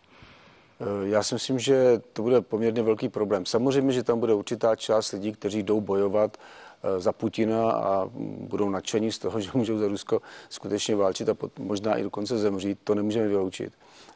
Eh, 0.80 1.08
já 1.08 1.24
si 1.24 1.36
myslím, 1.36 1.60
že 1.60 2.02
to 2.14 2.22
bude 2.22 2.42
poměrně 2.42 2.84
velký 2.84 3.10
problém. 3.10 3.46
Samozřejmě, 3.46 3.92
že 3.92 4.04
tam 4.04 4.20
bude 4.20 4.34
určitá 4.34 4.76
část 4.76 5.12
lidí, 5.12 5.34
kteří 5.34 5.64
jdou 5.64 5.82
bojovat 5.82 6.38
eh, 6.38 7.00
za 7.00 7.12
Putina 7.12 7.72
a 7.72 8.10
budou 8.40 8.70
nadšení 8.70 9.12
z 9.12 9.20
toho, 9.20 9.40
že 9.42 9.50
můžou 9.54 9.78
za 9.78 9.88
Rusko 9.88 10.22
skutečně 10.50 10.96
válčit 10.96 11.30
a 11.30 11.36
možná 11.60 11.96
i 11.96 12.04
dokonce 12.04 12.38
zemřít. 12.38 12.80
To 12.84 12.96
nemůžeme 12.96 13.28
vyloučit. 13.28 13.74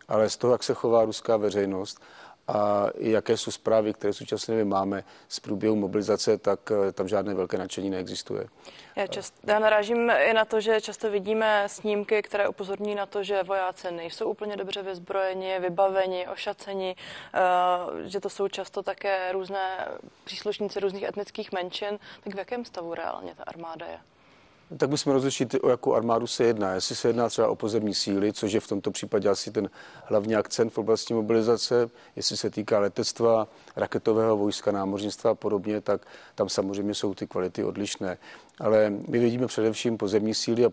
Ale 0.07 0.29
z 0.29 0.37
toho, 0.37 0.51
jak 0.51 0.63
se 0.63 0.73
chová 0.73 1.05
ruská 1.05 1.37
veřejnost 1.37 2.01
a 2.49 2.87
jaké 2.97 3.37
jsou 3.37 3.51
zprávy, 3.51 3.93
které 3.93 4.13
současně 4.13 4.65
máme 4.65 5.03
z 5.27 5.39
průběhu 5.39 5.75
mobilizace, 5.75 6.37
tak 6.37 6.71
eh, 6.71 6.91
tam 6.91 7.07
žádné 7.07 7.33
velké 7.33 7.57
nadšení 7.57 7.89
neexistuje. 7.89 8.47
Já, 8.95 9.07
čast, 9.07 9.35
já 9.47 9.59
narážím 9.59 10.09
i 10.09 10.33
na 10.33 10.45
to, 10.45 10.61
že 10.61 10.81
často 10.81 11.11
vidíme 11.11 11.63
snímky, 11.67 12.21
které 12.21 12.47
upozorní 12.47 12.95
na 12.95 13.05
to, 13.05 13.23
že 13.23 13.43
vojáci 13.43 13.91
nejsou 13.91 14.29
úplně 14.29 14.57
dobře 14.57 14.83
vyzbrojeni, 14.83 15.59
vybaveni, 15.59 16.27
ošaceni, 16.27 16.95
eh, 17.33 17.39
že 18.09 18.19
to 18.19 18.29
jsou 18.29 18.47
často 18.47 18.83
také 18.83 19.31
různé 19.31 19.87
příslušníci 20.23 20.79
různých 20.79 21.03
etnických 21.03 21.51
menšin. 21.51 21.99
Tak 22.23 22.35
v 22.35 22.37
jakém 22.37 22.65
stavu 22.65 22.93
reálně 22.93 23.35
ta 23.35 23.43
armáda 23.43 23.85
je? 23.85 23.99
Tak 24.77 24.89
musíme 24.89 25.13
rozlišit, 25.13 25.55
o 25.61 25.69
jakou 25.69 25.93
armádu 25.93 26.27
se 26.27 26.43
jedná. 26.43 26.73
Jestli 26.73 26.95
se 26.95 27.09
jedná 27.09 27.29
třeba 27.29 27.47
o 27.47 27.55
pozemní 27.55 27.93
síly, 27.93 28.33
což 28.33 28.51
je 28.51 28.59
v 28.59 28.67
tomto 28.67 28.91
případě 28.91 29.29
asi 29.29 29.51
ten 29.51 29.69
hlavní 30.03 30.35
akcent 30.35 30.73
v 30.73 30.77
oblasti 30.77 31.13
mobilizace, 31.13 31.89
jestli 32.15 32.37
se 32.37 32.49
týká 32.49 32.79
letectva, 32.79 33.47
raketového 33.75 34.37
vojska, 34.37 34.71
námořnictva 34.71 35.31
a 35.31 35.35
podobně, 35.35 35.81
tak 35.81 36.01
tam 36.35 36.49
samozřejmě 36.49 36.93
jsou 36.93 37.13
ty 37.13 37.27
kvality 37.27 37.63
odlišné. 37.63 38.17
Ale 38.59 38.89
my 39.07 39.19
vidíme 39.19 39.47
především 39.47 39.97
pozemní 39.97 40.33
síly 40.33 40.65
a 40.65 40.69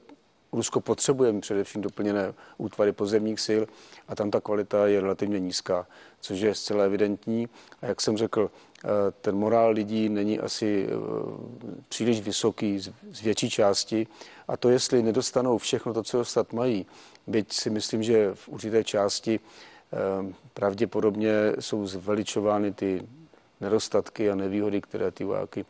Rusko 0.52 0.80
potřebuje 0.80 1.40
především 1.40 1.82
doplněné 1.82 2.34
útvary 2.58 2.92
pozemních 2.92 3.40
sil 3.46 3.62
a 4.08 4.14
tam 4.14 4.30
ta 4.30 4.40
kvalita 4.40 4.86
je 4.86 5.00
relativně 5.00 5.40
nízká, 5.40 5.86
což 6.20 6.40
je 6.40 6.54
zcela 6.54 6.84
evidentní. 6.84 7.48
A 7.82 7.86
jak 7.86 8.00
jsem 8.00 8.16
řekl, 8.16 8.50
ten 9.20 9.36
morál 9.36 9.70
lidí 9.70 10.08
není 10.08 10.40
asi 10.40 10.86
eh, 10.88 10.92
příliš 11.88 12.20
vysoký 12.20 12.78
z 13.10 13.22
větší 13.22 13.50
části. 13.50 14.06
A 14.48 14.56
to, 14.56 14.70
jestli 14.70 15.02
nedostanou 15.02 15.58
všechno 15.58 15.94
to, 15.94 16.02
co 16.02 16.18
dostat 16.18 16.52
mají, 16.52 16.86
byť 17.26 17.52
si 17.52 17.70
myslím, 17.70 18.02
že 18.02 18.30
v 18.34 18.48
určité 18.48 18.84
části 18.84 19.40
eh, 19.40 20.34
pravděpodobně 20.54 21.32
jsou 21.60 21.86
zveličovány 21.86 22.72
ty 22.72 23.02
nedostatky 23.60 24.30
a 24.30 24.34
nevýhody, 24.34 24.80
které 24.80 25.10
ty 25.10 25.24
vojáky 25.24 25.64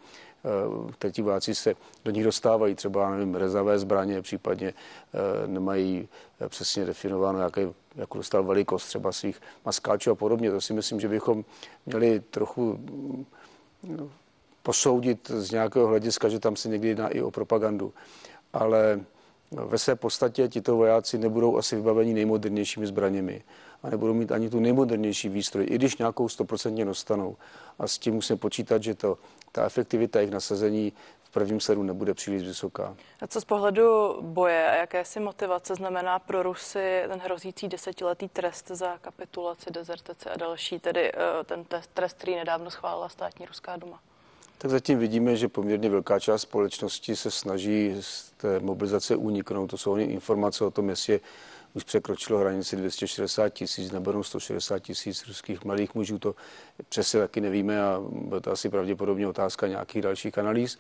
Eh, 1.04 1.10
ti 1.10 1.22
vojáci 1.22 1.54
se 1.54 1.74
do 2.04 2.10
nich 2.10 2.24
dostávají, 2.24 2.74
třeba 2.74 3.10
nevím, 3.10 3.34
rezavé 3.34 3.78
zbraně, 3.78 4.22
případně 4.22 4.68
eh, 4.68 5.46
nemají 5.46 6.08
eh, 6.40 6.48
přesně 6.48 6.84
definováno, 6.84 7.40
jaké, 7.40 7.68
jakou 7.96 8.18
dostal 8.18 8.44
velikost 8.44 8.86
třeba 8.86 9.12
svých 9.12 9.40
maskáčů 9.64 10.10
a 10.10 10.14
podobně. 10.14 10.50
To 10.50 10.60
si 10.60 10.72
myslím, 10.72 11.00
že 11.00 11.08
bychom 11.08 11.44
měli 11.86 12.20
trochu 12.20 12.80
no, 13.82 14.10
posoudit 14.62 15.28
z 15.28 15.50
nějakého 15.50 15.86
hlediska, 15.86 16.28
že 16.28 16.40
tam 16.40 16.56
se 16.56 16.68
někdy 16.68 16.88
jedná 16.88 17.08
i 17.08 17.22
o 17.22 17.30
propagandu. 17.30 17.92
Ale 18.52 19.00
ve 19.50 19.78
své 19.78 19.96
podstatě 19.96 20.48
tito 20.48 20.76
vojáci 20.76 21.18
nebudou 21.18 21.56
asi 21.56 21.76
vybaveni 21.76 22.14
nejmodernějšími 22.14 22.86
zbraněmi 22.86 23.42
a 23.86 23.90
nebudou 23.90 24.14
mít 24.14 24.32
ani 24.32 24.50
tu 24.50 24.60
nejmodernější 24.60 25.28
výstroj, 25.28 25.66
i 25.70 25.74
když 25.74 25.96
nějakou 25.96 26.28
stoprocentně 26.28 26.84
dostanou. 26.84 27.36
A 27.78 27.86
s 27.86 27.98
tím 27.98 28.14
musíme 28.14 28.36
počítat, 28.36 28.82
že 28.82 28.94
to, 28.94 29.18
ta 29.52 29.64
efektivita 29.64 30.18
jejich 30.18 30.32
nasazení 30.32 30.92
v 31.22 31.30
prvním 31.30 31.60
sledu 31.60 31.82
nebude 31.82 32.14
příliš 32.14 32.42
vysoká. 32.42 32.96
A 33.20 33.26
co 33.26 33.40
z 33.40 33.44
pohledu 33.44 34.16
boje 34.20 34.70
a 34.70 34.74
jakési 34.74 35.20
motivace 35.20 35.74
znamená 35.74 36.18
pro 36.18 36.42
Rusy 36.42 37.02
ten 37.08 37.20
hrozící 37.20 37.68
desetiletý 37.68 38.28
trest 38.28 38.68
za 38.68 38.98
kapitulaci, 38.98 39.70
dezertaci 39.70 40.28
a 40.28 40.36
další, 40.36 40.78
tedy 40.78 41.12
eh, 41.12 41.44
ten 41.44 41.64
trest, 41.94 42.16
který 42.16 42.36
nedávno 42.36 42.70
schválila 42.70 43.08
státní 43.08 43.46
ruská 43.46 43.76
duma? 43.76 44.00
Tak 44.58 44.70
zatím 44.70 44.98
vidíme, 44.98 45.36
že 45.36 45.48
poměrně 45.48 45.90
velká 45.90 46.20
část 46.20 46.42
společnosti 46.42 47.16
se 47.16 47.30
snaží 47.30 47.96
z 48.00 48.30
té 48.36 48.60
mobilizace 48.60 49.16
uniknout. 49.16 49.70
To 49.70 49.78
jsou 49.78 49.96
informace 49.96 50.64
o 50.64 50.70
tom, 50.70 50.88
jestli 50.88 51.12
je 51.12 51.20
už 51.76 51.84
překročilo 51.84 52.38
hranici 52.38 52.76
260 52.76 53.48
tisíc 53.48 53.92
nebo 53.92 54.24
160 54.24 54.78
tisíc 54.78 55.26
ruských 55.28 55.64
mladých 55.64 55.94
mužů. 55.94 56.18
To 56.18 56.34
přesně 56.88 57.20
taky 57.20 57.40
nevíme 57.40 57.82
a 57.82 58.02
bude 58.10 58.40
to 58.40 58.52
asi 58.52 58.68
pravděpodobně 58.68 59.28
otázka 59.28 59.66
nějakých 59.66 60.02
dalších 60.02 60.38
analýz. 60.38 60.78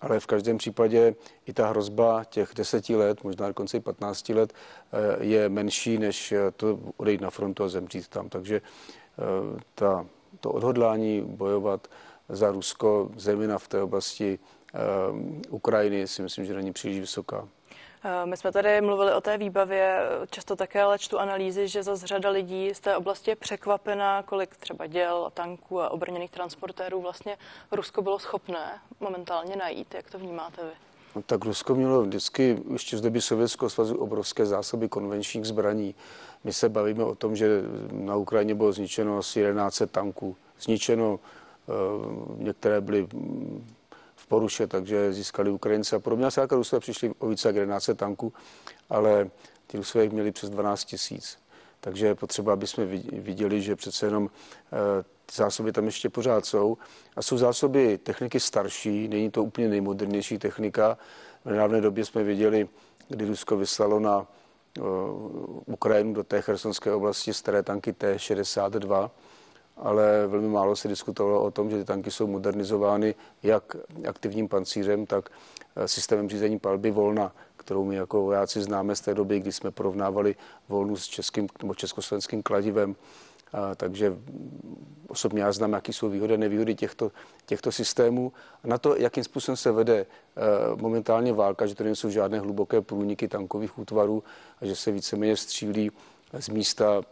Ale 0.00 0.20
v 0.20 0.26
každém 0.26 0.58
případě 0.58 1.14
i 1.46 1.52
ta 1.52 1.68
hrozba 1.68 2.24
těch 2.24 2.50
deseti 2.56 2.96
let, 2.96 3.24
možná 3.24 3.48
dokonce 3.48 3.76
i 3.76 3.80
15 3.80 4.28
let, 4.28 4.52
eh, 4.52 5.24
je 5.24 5.48
menší, 5.48 5.98
než 5.98 6.34
to 6.56 6.78
odejít 6.96 7.20
na 7.20 7.30
frontu 7.30 7.64
a 7.64 7.68
zemřít 7.68 8.08
tam. 8.08 8.28
Takže 8.28 8.60
eh, 8.60 9.60
ta, 9.74 10.06
to 10.40 10.50
odhodlání 10.50 11.20
bojovat 11.20 11.88
za 12.28 12.50
Rusko, 12.50 13.10
zejména 13.16 13.58
v 13.58 13.68
té 13.68 13.82
oblasti 13.82 14.38
eh, 14.74 14.78
Ukrajiny, 15.50 16.08
si 16.08 16.22
myslím, 16.22 16.44
že 16.44 16.54
není 16.54 16.72
příliš 16.72 17.00
vysoká. 17.00 17.48
Eh, 18.04 18.26
my 18.26 18.36
jsme 18.36 18.52
tady 18.52 18.80
mluvili 18.80 19.12
o 19.12 19.20
té 19.20 19.38
výbavě, 19.38 19.98
často 20.30 20.56
také 20.56 20.82
ale 20.82 20.98
čtu 20.98 21.18
analýzy, 21.18 21.68
že 21.68 21.82
za 21.82 21.96
řada 21.96 22.30
lidí 22.30 22.74
z 22.74 22.80
té 22.80 22.96
oblasti 22.96 23.30
je 23.30 23.36
překvapená, 23.36 24.22
kolik 24.22 24.56
třeba 24.56 24.86
děl, 24.86 25.30
tanků 25.34 25.80
a 25.80 25.90
obrněných 25.90 26.30
transportérů 26.30 27.00
vlastně 27.00 27.36
Rusko 27.72 28.02
bylo 28.02 28.18
schopné 28.18 28.80
momentálně 29.00 29.56
najít. 29.56 29.94
Jak 29.94 30.10
to 30.10 30.18
vnímáte 30.18 30.62
vy? 30.62 30.70
No, 31.16 31.22
tak 31.22 31.44
Rusko 31.44 31.74
mělo 31.74 32.02
vždycky 32.02 32.62
ještě 32.72 32.98
z 32.98 33.00
doby 33.00 33.20
Sovětského 33.20 33.70
svazu 33.70 33.96
obrovské 33.96 34.46
zásoby 34.46 34.88
konvenčních 34.88 35.44
zbraní. 35.44 35.94
My 36.44 36.52
se 36.52 36.68
bavíme 36.68 37.04
o 37.04 37.14
tom, 37.14 37.36
že 37.36 37.62
na 37.92 38.16
Ukrajině 38.16 38.54
bylo 38.54 38.72
zničeno 38.72 39.18
asi 39.18 39.40
11 39.40 39.82
tanků. 39.90 40.36
Zničeno, 40.60 41.20
uh, 41.66 42.38
některé 42.38 42.80
byly 42.80 43.08
v 44.22 44.26
poruše, 44.26 44.66
takže 44.66 45.12
získali 45.12 45.50
Ukrajinci 45.50 45.96
a 45.96 45.98
podobně. 45.98 46.26
A 46.26 46.40
jako 46.40 46.56
Rusové 46.56 46.80
přišli 46.80 47.12
o 47.18 47.28
více 47.28 47.48
jak 47.48 47.56
11 47.56 47.90
tanků, 47.96 48.32
ale 48.90 49.30
ty 49.66 49.76
Rusové 49.76 50.08
měli 50.08 50.32
přes 50.32 50.50
12 50.50 50.84
tisíc. 50.84 51.38
Takže 51.80 52.06
je 52.06 52.14
potřeba, 52.14 52.52
aby 52.52 52.66
jsme 52.66 52.86
viděli, 53.12 53.62
že 53.62 53.76
přece 53.76 54.06
jenom 54.06 54.30
eh, 54.72 55.04
zásoby 55.32 55.72
tam 55.72 55.86
ještě 55.86 56.08
pořád 56.08 56.46
jsou. 56.46 56.78
A 57.16 57.22
jsou 57.22 57.38
zásoby 57.38 57.98
techniky 57.98 58.40
starší, 58.40 59.08
není 59.08 59.30
to 59.30 59.44
úplně 59.44 59.68
nejmodernější 59.68 60.38
technika. 60.38 60.98
V 61.44 61.50
nedávné 61.50 61.80
době 61.80 62.04
jsme 62.04 62.22
viděli, 62.22 62.68
kdy 63.08 63.24
Rusko 63.24 63.56
vyslalo 63.56 64.00
na 64.00 64.26
uh, 64.80 64.86
Ukrajinu 65.66 66.14
do 66.14 66.24
té 66.24 66.42
chersonské 66.42 66.92
oblasti 66.92 67.34
staré 67.34 67.62
tanky 67.62 67.92
T-62, 67.92 69.10
ale 69.76 70.26
velmi 70.26 70.48
málo 70.48 70.76
se 70.76 70.88
diskutovalo 70.88 71.42
o 71.42 71.50
tom, 71.50 71.70
že 71.70 71.78
ty 71.78 71.84
tanky 71.84 72.10
jsou 72.10 72.26
modernizovány 72.26 73.14
jak 73.42 73.76
aktivním 74.08 74.48
pancířem, 74.48 75.06
tak 75.06 75.30
eh, 75.76 75.88
systémem 75.88 76.28
řízení 76.28 76.58
palby 76.58 76.90
volna, 76.90 77.34
kterou 77.56 77.84
my 77.84 77.96
jako 77.96 78.22
vojáci 78.22 78.62
známe 78.62 78.96
z 78.96 79.00
té 79.00 79.14
doby, 79.14 79.40
kdy 79.40 79.52
jsme 79.52 79.70
porovnávali 79.70 80.36
volnu 80.68 80.96
s 80.96 81.06
českým 81.06 81.46
nebo 81.62 81.74
československým 81.74 82.42
kladivem. 82.42 82.96
A, 83.52 83.74
takže 83.74 84.16
osobně 85.08 85.42
já 85.42 85.52
znám, 85.52 85.72
jaký 85.72 85.92
jsou 85.92 86.08
výhody 86.08 86.34
a 86.34 86.36
nevýhody 86.36 86.74
těchto, 86.74 87.12
těchto 87.46 87.72
systémů. 87.72 88.32
A 88.64 88.68
na 88.68 88.78
to, 88.78 88.96
jakým 88.96 89.24
způsobem 89.24 89.56
se 89.56 89.72
vede 89.72 89.96
e, 89.96 90.06
momentálně 90.76 91.32
válka, 91.32 91.66
že 91.66 91.74
to 91.74 91.84
nejsou 91.84 92.10
žádné 92.10 92.40
hluboké 92.40 92.80
průniky 92.80 93.28
tankových 93.28 93.78
útvarů 93.78 94.22
a 94.60 94.66
že 94.66 94.76
se 94.76 94.90
víceméně 94.92 95.36
střílí 95.36 95.90
z 96.38 96.48
místa 96.48 97.02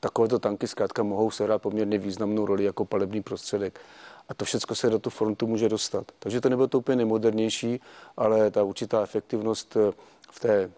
takovéto 0.00 0.38
tanky 0.38 0.66
zkrátka 0.66 1.02
mohou 1.02 1.30
sehrát 1.30 1.62
poměrně 1.62 1.98
významnou 1.98 2.46
roli 2.46 2.64
jako 2.64 2.84
palebný 2.84 3.22
prostředek. 3.22 3.80
A 4.28 4.34
to 4.34 4.44
všechno 4.44 4.76
se 4.76 4.90
do 4.90 4.98
tu 4.98 5.10
frontu 5.10 5.46
může 5.46 5.68
dostat. 5.68 6.12
Takže 6.18 6.40
to 6.40 6.48
nebylo 6.48 6.68
to 6.68 6.78
úplně 6.78 6.96
nejmodernější, 6.96 7.80
ale 8.16 8.50
ta 8.50 8.62
určitá 8.62 9.02
efektivnost 9.02 9.76
eh, 9.76 9.92
v 10.30 10.40
té 10.40 10.70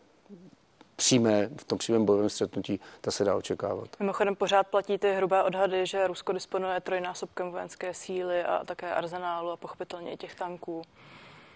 přímé, 0.97 1.51
v 1.57 1.65
tom 1.65 1.79
přímém 1.79 2.05
bojovém 2.05 2.31
střetnutí, 2.31 2.81
ta 3.01 3.11
se 3.11 3.25
dá 3.25 3.37
očekávat. 3.37 3.89
Mimochodem 4.01 4.37
pořád 4.37 4.67
platí 4.67 4.99
ty 4.99 5.13
hrubé 5.13 5.43
odhady, 5.43 5.87
že 5.87 6.07
Rusko 6.07 6.33
disponuje 6.33 6.81
trojnásobkem 6.81 7.51
vojenské 7.51 7.95
síly 7.95 8.45
a 8.45 8.65
také 8.65 8.95
arzenálu 8.95 9.51
a 9.51 9.57
pochopitelně 9.57 10.13
i 10.13 10.17
těch 10.17 10.35
tanků. 10.35 10.83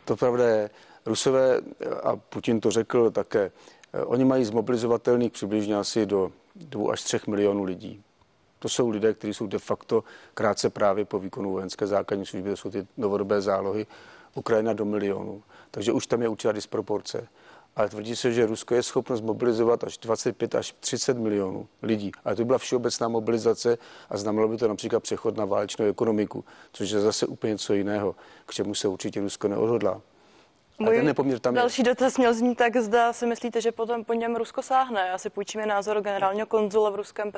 To 0.04 0.16
pravda 0.16 0.48
je. 0.48 0.70
Rusové, 1.06 1.60
a 2.02 2.16
Putin 2.16 2.60
to 2.60 2.70
řekl 2.70 3.10
také, 3.10 3.40
eh, 3.40 3.50
oni 4.06 4.24
mají 4.24 4.44
zmobilizovatelných 4.44 5.32
přibližně 5.32 5.76
asi 5.76 6.06
do 6.06 6.32
2 6.56 6.92
až 6.92 7.02
3 7.02 7.18
milionů 7.26 7.64
lidí. 7.64 8.02
To 8.58 8.68
jsou 8.68 8.88
lidé, 8.88 9.14
kteří 9.14 9.34
jsou 9.34 9.46
de 9.46 9.58
facto 9.58 10.04
krátce 10.34 10.70
právě 10.70 11.04
po 11.04 11.18
výkonu 11.18 11.52
vojenské 11.52 11.86
základní 11.86 12.26
služby, 12.26 12.50
to 12.50 12.56
jsou 12.56 12.70
ty 12.70 12.86
novodobé 12.96 13.40
zálohy, 13.40 13.86
Ukrajina 14.34 14.72
do 14.72 14.84
milionů. 14.84 15.42
Takže 15.70 15.92
už 15.92 16.06
tam 16.06 16.22
je 16.22 16.28
určitá 16.28 16.52
disproporce. 16.52 17.28
Ale 17.76 17.88
tvrdí 17.88 18.16
se, 18.16 18.32
že 18.32 18.46
Rusko 18.46 18.74
je 18.74 18.82
schopno 18.82 19.16
zmobilizovat 19.16 19.84
až 19.84 19.98
25 19.98 20.54
až 20.54 20.74
30 20.80 21.18
milionů 21.18 21.68
lidí. 21.82 22.12
Ale 22.24 22.36
to 22.36 22.44
byla 22.44 22.58
všeobecná 22.58 23.08
mobilizace 23.08 23.78
a 24.10 24.16
znamenalo 24.16 24.48
by 24.48 24.56
to 24.56 24.68
například 24.68 25.00
přechod 25.00 25.36
na 25.36 25.44
válečnou 25.44 25.84
ekonomiku, 25.84 26.44
což 26.72 26.90
je 26.90 27.00
zase 27.00 27.26
úplně 27.26 27.50
něco 27.50 27.74
jiného, 27.74 28.14
k 28.46 28.54
čemu 28.54 28.74
se 28.74 28.88
určitě 28.88 29.20
Rusko 29.20 29.48
neodhodlá. 29.48 30.00
Můj 30.78 31.02
nepoměr 31.02 31.38
tam 31.38 31.54
další 31.54 31.82
je. 31.82 31.84
dotaz 31.84 32.18
měl 32.18 32.34
znít 32.34 32.54
tak, 32.54 32.76
zda 32.76 33.12
si 33.12 33.26
myslíte, 33.26 33.60
že 33.60 33.72
potom 33.72 34.04
po 34.04 34.12
něm 34.14 34.36
Rusko 34.36 34.62
sáhne. 34.62 35.06
Já 35.08 35.18
si 35.18 35.30
půjčíme 35.30 35.66
názor 35.66 36.00
generálního 36.00 36.46
konzula 36.46 36.90
v 36.90 36.94
ruském 36.94 37.32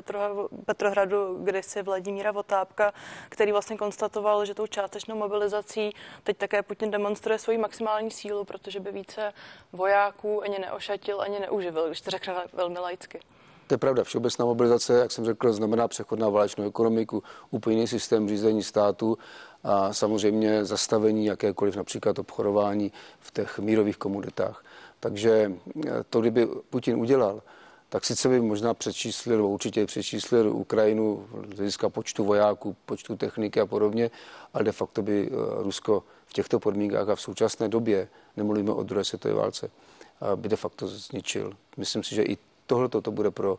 Petrohradu, 0.67 1.39
kde 1.45 1.63
si 1.63 1.83
Vladimíra 1.83 2.33
Votápka, 2.33 2.93
který 3.29 3.53
vlastně 3.53 3.77
konstatoval, 3.77 4.45
že 4.45 4.55
tou 4.55 4.67
částečnou 4.67 5.17
mobilizací 5.17 5.93
teď 6.25 6.37
také 6.37 6.63
Putin 6.63 6.91
demonstruje 6.91 7.39
svoji 7.39 7.59
maximální 7.59 8.11
sílu, 8.11 8.45
protože 8.45 8.81
by 8.81 8.93
více 8.93 9.33
vojáků 9.73 10.43
ani 10.43 10.59
neošatil, 10.59 11.21
ani 11.21 11.41
neuživil, 11.41 11.87
když 11.87 12.01
to 12.01 12.11
řekne 12.11 12.35
velmi 12.53 12.79
laicky. 12.79 13.21
To 13.67 13.75
je 13.75 13.79
pravda. 13.79 14.05
Všeobecná 14.05 14.45
mobilizace, 14.45 14.99
jak 14.99 15.13
jsem 15.13 15.25
řekl, 15.25 15.53
znamená 15.53 15.89
přechod 15.89 16.19
na 16.19 16.29
válečnou 16.29 16.69
ekonomiku, 16.69 17.23
úplně 17.51 17.87
systém 17.87 18.29
řízení 18.29 18.63
státu 18.63 19.19
a 19.65 19.93
samozřejmě 19.93 20.65
zastavení 20.65 21.27
jakékoliv 21.27 21.77
například 21.77 22.19
obchodování 22.19 22.93
v 23.21 23.33
těch 23.33 23.59
mírových 23.59 23.97
komunitách. 23.97 24.65
Takže 25.01 25.53
eh, 25.87 25.91
to, 26.11 26.21
kdyby 26.21 26.47
Putin 26.71 26.97
udělal, 26.97 27.43
tak 27.89 28.05
sice 28.05 28.29
by 28.29 28.41
možná 28.41 28.75
přečíslil, 28.75 29.47
určitě 29.47 29.87
přečíslil 29.87 30.57
Ukrajinu 30.57 31.27
z 31.55 31.57
hlediska 31.57 31.89
počtu 31.89 32.25
vojáků, 32.25 32.77
počtu 32.87 33.17
techniky 33.17 33.61
a 33.61 33.67
podobně, 33.67 34.11
ale 34.55 34.65
de 34.65 34.73
facto 34.73 35.03
by 35.03 35.29
eh, 35.31 35.63
Rusko 35.63 36.05
v 36.27 36.33
těchto 36.33 36.61
podmínkách 36.61 37.09
a 37.09 37.15
v 37.15 37.21
současné 37.21 37.69
době, 37.69 38.09
nemluvíme 38.37 38.73
o 38.73 38.83
druhé 38.83 39.05
světové 39.05 39.35
válce, 39.35 39.71
eh, 39.71 40.37
by 40.37 40.49
de 40.49 40.57
facto 40.57 40.89
zničil. 40.89 41.53
Myslím 41.77 42.03
si, 42.03 42.15
že 42.15 42.23
i 42.23 42.39
tohle 42.67 42.89
to 42.89 43.11
bude 43.11 43.31
pro 43.31 43.59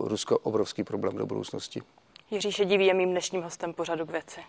Rusko 0.00 0.38
obrovský 0.38 0.84
problém 0.84 1.16
do 1.16 1.26
budoucnosti. 1.26 1.82
Jiří 2.30 2.52
Šedivý 2.52 2.86
je 2.86 2.94
mým 2.94 3.10
dnešním 3.10 3.42
hostem 3.42 3.72
pořadu 3.72 4.06
k 4.06 4.10
věci. 4.10 4.40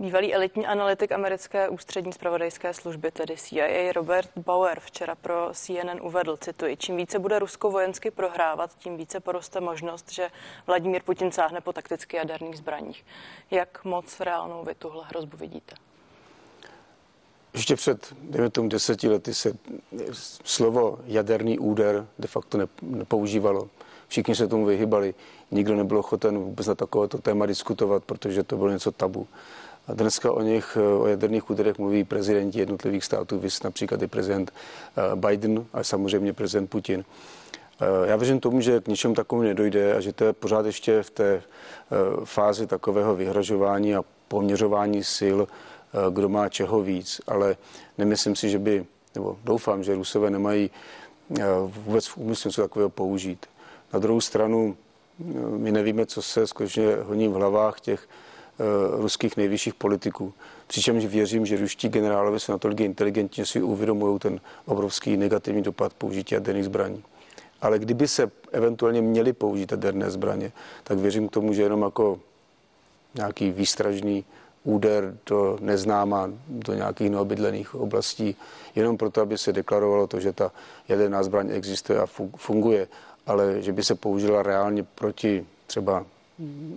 Bývalý 0.00 0.34
elitní 0.34 0.66
analytik 0.66 1.12
americké 1.12 1.68
ústřední 1.68 2.12
spravodajské 2.12 2.74
služby, 2.74 3.10
tedy 3.10 3.36
CIA, 3.36 3.92
Robert 3.92 4.30
Bauer 4.36 4.80
včera 4.80 5.14
pro 5.14 5.50
CNN 5.52 6.00
uvedl, 6.02 6.36
cituji, 6.36 6.76
čím 6.76 6.96
více 6.96 7.18
bude 7.18 7.38
Rusko 7.38 7.70
vojensky 7.70 8.10
prohrávat, 8.10 8.78
tím 8.78 8.96
více 8.96 9.20
poroste 9.20 9.60
možnost, 9.60 10.12
že 10.12 10.30
Vladimír 10.66 11.02
Putin 11.02 11.32
sáhne 11.32 11.60
po 11.60 11.72
takticky 11.72 12.16
jaderných 12.16 12.58
zbraních. 12.58 13.04
Jak 13.50 13.84
moc 13.84 14.20
reálnou 14.20 14.64
vy 14.64 14.74
tuhle 14.74 15.04
hrozbu 15.08 15.36
vidíte? 15.36 15.74
Ještě 17.52 17.76
před, 17.76 18.14
dejme 18.22 18.50
tomu, 18.50 18.68
deseti 18.68 19.08
lety 19.08 19.34
se 19.34 19.52
slovo 20.44 20.98
jaderný 21.06 21.58
úder 21.58 22.06
de 22.18 22.28
facto 22.28 22.58
nepoužívalo. 22.82 23.68
Všichni 24.08 24.34
se 24.34 24.48
tomu 24.48 24.64
vyhybali. 24.66 25.14
Nikdo 25.50 25.76
nebyl 25.76 25.98
ochoten 25.98 26.38
vůbec 26.38 26.66
na 26.66 26.74
takovéto 26.74 27.18
téma 27.18 27.46
diskutovat, 27.46 28.04
protože 28.04 28.42
to 28.42 28.56
bylo 28.56 28.70
něco 28.70 28.92
tabu. 28.92 29.26
A 29.88 29.94
dneska 29.94 30.32
o 30.32 30.42
nich, 30.42 30.78
o 31.00 31.06
jaderných 31.06 31.50
úderech 31.50 31.78
mluví 31.78 32.04
prezidenti 32.04 32.58
jednotlivých 32.58 33.04
států, 33.04 33.38
vys 33.38 33.62
například 33.62 34.02
i 34.02 34.06
prezident 34.06 34.52
eh, 34.52 35.16
Biden 35.16 35.66
a 35.72 35.82
samozřejmě 35.82 36.32
prezident 36.32 36.66
Putin. 36.66 37.04
Eh, 37.80 38.10
já 38.10 38.16
věřím 38.16 38.40
tomu, 38.40 38.60
že 38.60 38.80
k 38.80 38.88
ničemu 38.88 39.14
takovému 39.14 39.48
nedojde 39.48 39.96
a 39.96 40.00
že 40.00 40.12
to 40.12 40.24
je 40.24 40.32
pořád 40.32 40.66
ještě 40.66 41.02
v 41.02 41.10
té 41.10 41.34
eh, 41.34 41.42
fázi 42.24 42.66
takového 42.66 43.16
vyhrožování 43.16 43.94
a 43.94 44.04
poměřování 44.28 45.04
sil, 45.18 45.38
kdo 46.10 46.28
má 46.28 46.48
čeho 46.48 46.82
víc, 46.82 47.20
ale 47.26 47.56
nemyslím 47.98 48.36
si, 48.36 48.50
že 48.50 48.58
by, 48.58 48.86
nebo 49.14 49.36
doufám, 49.44 49.84
že 49.84 49.94
Rusové 49.94 50.30
nemají 50.30 50.70
vůbec 51.66 52.06
v 52.06 52.16
úmyslu 52.16 52.48
něco 52.48 52.62
takového 52.62 52.90
použít. 52.90 53.46
Na 53.92 53.98
druhou 53.98 54.20
stranu, 54.20 54.76
my 55.56 55.72
nevíme, 55.72 56.06
co 56.06 56.22
se 56.22 56.46
skutečně 56.46 56.96
honí 57.02 57.28
v 57.28 57.32
hlavách 57.32 57.80
těch 57.80 58.08
Eh, 58.08 58.27
ruských 58.96 59.36
nejvyšších 59.36 59.74
politiků. 59.74 60.34
Přičemž 60.66 61.06
věřím, 61.06 61.46
že 61.46 61.56
ruští 61.56 61.88
generálové 61.88 62.40
jsou 62.40 62.52
natolik 62.52 62.80
inteligentní, 62.80 63.36
že 63.36 63.46
si 63.46 63.62
uvědomují 63.62 64.18
ten 64.18 64.40
obrovský 64.66 65.16
negativní 65.16 65.62
dopad 65.62 65.92
použití 65.92 66.34
jaderných 66.34 66.64
zbraní. 66.64 67.02
Ale 67.60 67.78
kdyby 67.78 68.08
se 68.08 68.30
eventuálně 68.52 69.02
měli 69.02 69.32
použít 69.32 69.72
jaderné 69.72 70.10
zbraně, 70.10 70.52
tak 70.84 70.98
věřím 70.98 71.28
k 71.28 71.32
tomu, 71.32 71.52
že 71.52 71.62
jenom 71.62 71.82
jako 71.82 72.20
nějaký 73.14 73.50
výstražný 73.50 74.24
úder 74.64 75.16
do 75.26 75.58
neznáma, 75.60 76.30
do 76.48 76.74
nějakých 76.74 77.10
neobydlených 77.10 77.74
oblastí, 77.74 78.36
jenom 78.74 78.96
proto, 78.96 79.20
aby 79.20 79.38
se 79.38 79.52
deklarovalo 79.52 80.06
to, 80.06 80.20
že 80.20 80.32
ta 80.32 80.52
jaderná 80.88 81.22
zbraň 81.22 81.50
existuje 81.50 82.00
a 82.00 82.06
funguje, 82.36 82.88
ale 83.26 83.62
že 83.62 83.72
by 83.72 83.84
se 83.84 83.94
použila 83.94 84.42
reálně 84.42 84.82
proti 84.82 85.46
třeba 85.66 86.06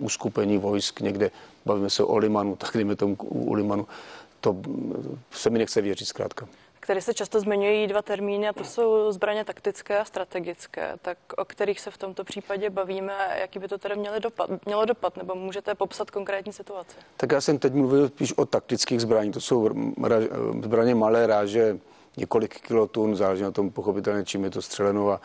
uskupení 0.00 0.58
vojsk 0.58 1.00
někde, 1.00 1.30
bavíme 1.66 1.90
se 1.90 2.04
o 2.04 2.16
Limanu, 2.16 2.56
tak 2.56 2.70
dejme 2.74 2.96
tomu 2.96 3.16
u 3.20 3.54
Limanu, 3.54 3.86
to 4.40 4.56
se 5.30 5.50
mi 5.50 5.58
nechce 5.58 5.80
věřit 5.80 6.06
zkrátka. 6.06 6.48
Které 6.80 7.00
se 7.00 7.14
často 7.14 7.40
zmiňují 7.40 7.86
dva 7.86 8.02
termíny 8.02 8.48
a 8.48 8.52
to 8.52 8.64
jsou 8.64 9.12
zbraně 9.12 9.44
taktické 9.44 9.98
a 9.98 10.04
strategické. 10.04 10.92
Tak 11.02 11.18
o 11.36 11.44
kterých 11.44 11.80
se 11.80 11.90
v 11.90 11.98
tomto 11.98 12.24
případě 12.24 12.70
bavíme, 12.70 13.12
jaký 13.40 13.58
by 13.58 13.68
to 13.68 13.78
tedy 13.78 13.96
mělo 13.96 14.18
dopad, 14.18 14.50
mělo 14.66 14.84
dopad 14.84 15.16
nebo 15.16 15.34
můžete 15.34 15.74
popsat 15.74 16.10
konkrétní 16.10 16.52
situaci? 16.52 16.96
Tak 17.16 17.32
já 17.32 17.40
jsem 17.40 17.58
teď 17.58 17.72
mluvil 17.72 18.08
spíš 18.08 18.32
o 18.32 18.46
taktických 18.46 19.00
zbraních. 19.00 19.34
To 19.34 19.40
jsou 19.40 19.70
zbraně 20.62 20.94
malé 20.94 21.26
ráže, 21.26 21.78
několik 22.16 22.60
kilotun, 22.60 23.16
záleží 23.16 23.42
na 23.42 23.50
tom 23.50 23.70
pochopitelně, 23.70 24.24
čím 24.24 24.44
je 24.44 24.50
to 24.50 24.62
střeleno 24.62 25.10
a, 25.10 25.20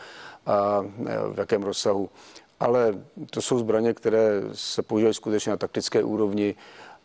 a 0.46 0.84
v 1.32 1.38
jakém 1.38 1.62
rozsahu 1.62 2.10
ale 2.60 2.94
to 3.30 3.42
jsou 3.42 3.58
zbraně, 3.58 3.94
které 3.94 4.42
se 4.52 4.82
používají 4.82 5.14
skutečně 5.14 5.50
na 5.50 5.56
taktické 5.56 6.04
úrovni 6.04 6.54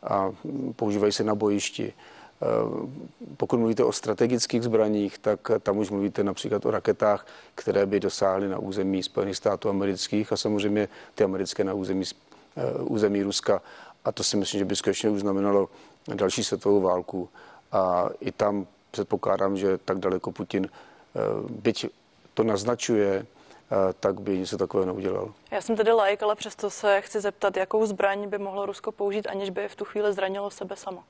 a 0.04 0.32
používají 0.76 1.12
se 1.12 1.24
na 1.24 1.36
bojišti. 1.36 1.94
Eh, 2.44 2.46
pokud 3.38 3.60
mluvíte 3.60 3.84
o 3.84 3.92
strategických 3.92 4.64
zbraních, 4.64 5.18
tak 5.18 5.52
tam 5.60 5.78
už 5.78 5.90
mluvíte 5.90 6.24
například 6.24 6.66
o 6.66 6.72
raketách, 6.72 7.28
které 7.56 7.86
by 7.86 8.00
dosáhly 8.00 8.50
na 8.50 8.60
území 8.60 9.04
Spojených 9.04 9.38
států 9.38 9.70
amerických 9.70 10.34
a 10.34 10.38
samozřejmě 10.38 10.90
ty 11.16 11.24
americké 11.24 11.64
na 11.64 11.74
území, 11.74 12.04
eh, 12.58 12.82
území 12.82 13.24
Ruska. 13.24 13.62
A 14.06 14.12
to 14.12 14.24
si 14.24 14.38
myslím, 14.38 14.60
že 14.60 14.66
by 14.66 14.76
skutečně 14.76 15.10
už 15.10 15.22
znamenalo 15.22 15.70
další 16.14 16.44
světovou 16.44 16.82
válku. 16.82 17.30
A 17.72 18.10
i 18.20 18.32
tam 18.32 18.68
předpokládám, 18.92 19.58
že 19.58 19.78
tak 19.78 20.00
daleko 20.00 20.32
Putin, 20.32 20.68
eh, 20.68 21.20
byť 21.50 21.86
to 22.34 22.44
naznačuje, 22.44 23.26
tak 24.00 24.22
by 24.22 24.38
něco 24.38 24.58
takového 24.58 24.86
neudělal. 24.86 25.34
Já 25.52 25.62
jsem 25.62 25.76
tedy 25.76 25.92
like, 25.92 26.26
ale 26.26 26.36
přesto 26.36 26.70
se 26.70 27.02
chci 27.02 27.20
zeptat, 27.20 27.58
jakou 27.58 27.86
zbraň 27.86 28.30
by 28.30 28.38
mohlo 28.38 28.66
Rusko 28.66 28.92
použít, 28.92 29.28
aniž 29.28 29.50
by 29.50 29.68
v 29.68 29.76
tu 29.76 29.86
chvíli 29.86 30.14
zranilo 30.14 30.50
sebe 30.50 30.76
samo. 30.76 31.04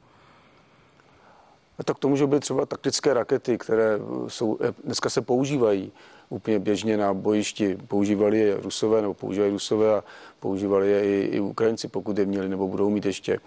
A 1.79 1.83
tak 1.83 1.99
to 1.99 2.09
můžou 2.09 2.27
být 2.27 2.39
třeba 2.39 2.65
taktické 2.65 3.13
rakety, 3.13 3.57
které 3.57 3.99
jsou, 4.27 4.57
eh, 4.61 4.73
dneska 4.83 5.09
se 5.09 5.21
používají 5.21 5.91
úplně 6.29 6.59
běžně 6.59 6.97
na 6.97 7.13
bojišti. 7.13 7.77
Používali 7.87 8.39
je 8.39 8.57
Rusové 8.61 9.01
nebo 9.01 9.13
používají 9.13 9.51
Rusové 9.51 9.95
a 9.95 10.03
používali 10.39 10.91
je 10.91 11.03
i, 11.03 11.29
i 11.35 11.39
Ukrajinci, 11.39 11.87
pokud 11.87 12.17
je 12.17 12.25
měli 12.25 12.49
nebo 12.49 12.67
budou 12.67 12.89
mít 12.89 13.05
ještě. 13.05 13.39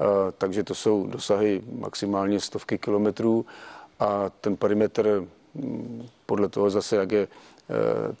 Uh, 0.00 0.06
takže 0.38 0.64
to 0.64 0.74
jsou 0.74 1.06
dosahy 1.06 1.62
maximálně 1.72 2.40
stovky 2.40 2.78
kilometrů 2.78 3.46
a 4.00 4.30
ten 4.40 4.56
perimetr 4.56 5.26
mm, 5.54 6.08
podle 6.26 6.48
toho 6.48 6.70
zase, 6.70 6.96
jak 6.96 7.12
je 7.12 7.28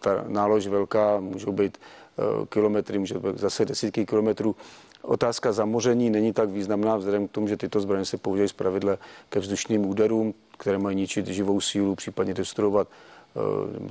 ta 0.00 0.24
nálož 0.28 0.66
velká, 0.66 1.20
můžou 1.20 1.52
být 1.52 1.78
eh, 1.78 2.46
kilometry, 2.46 2.98
může 2.98 3.18
být 3.18 3.38
zase 3.38 3.64
desítky 3.64 4.06
kilometrů. 4.06 4.56
Otázka 5.02 5.52
zamoření 5.52 6.10
není 6.10 6.32
tak 6.32 6.48
významná 6.48 6.96
vzhledem 6.96 7.28
k 7.28 7.30
tomu, 7.30 7.48
že 7.48 7.56
tyto 7.56 7.80
zbraně 7.80 8.04
se 8.04 8.16
používají 8.16 8.48
zpravidle 8.48 8.98
ke 9.28 9.40
vzdušným 9.40 9.86
úderům, 9.86 10.34
které 10.58 10.78
mají 10.78 10.96
ničit 10.96 11.26
živou 11.26 11.60
sílu, 11.60 11.94
případně 11.94 12.34
destruovat 12.34 12.88
uh, 12.88 13.42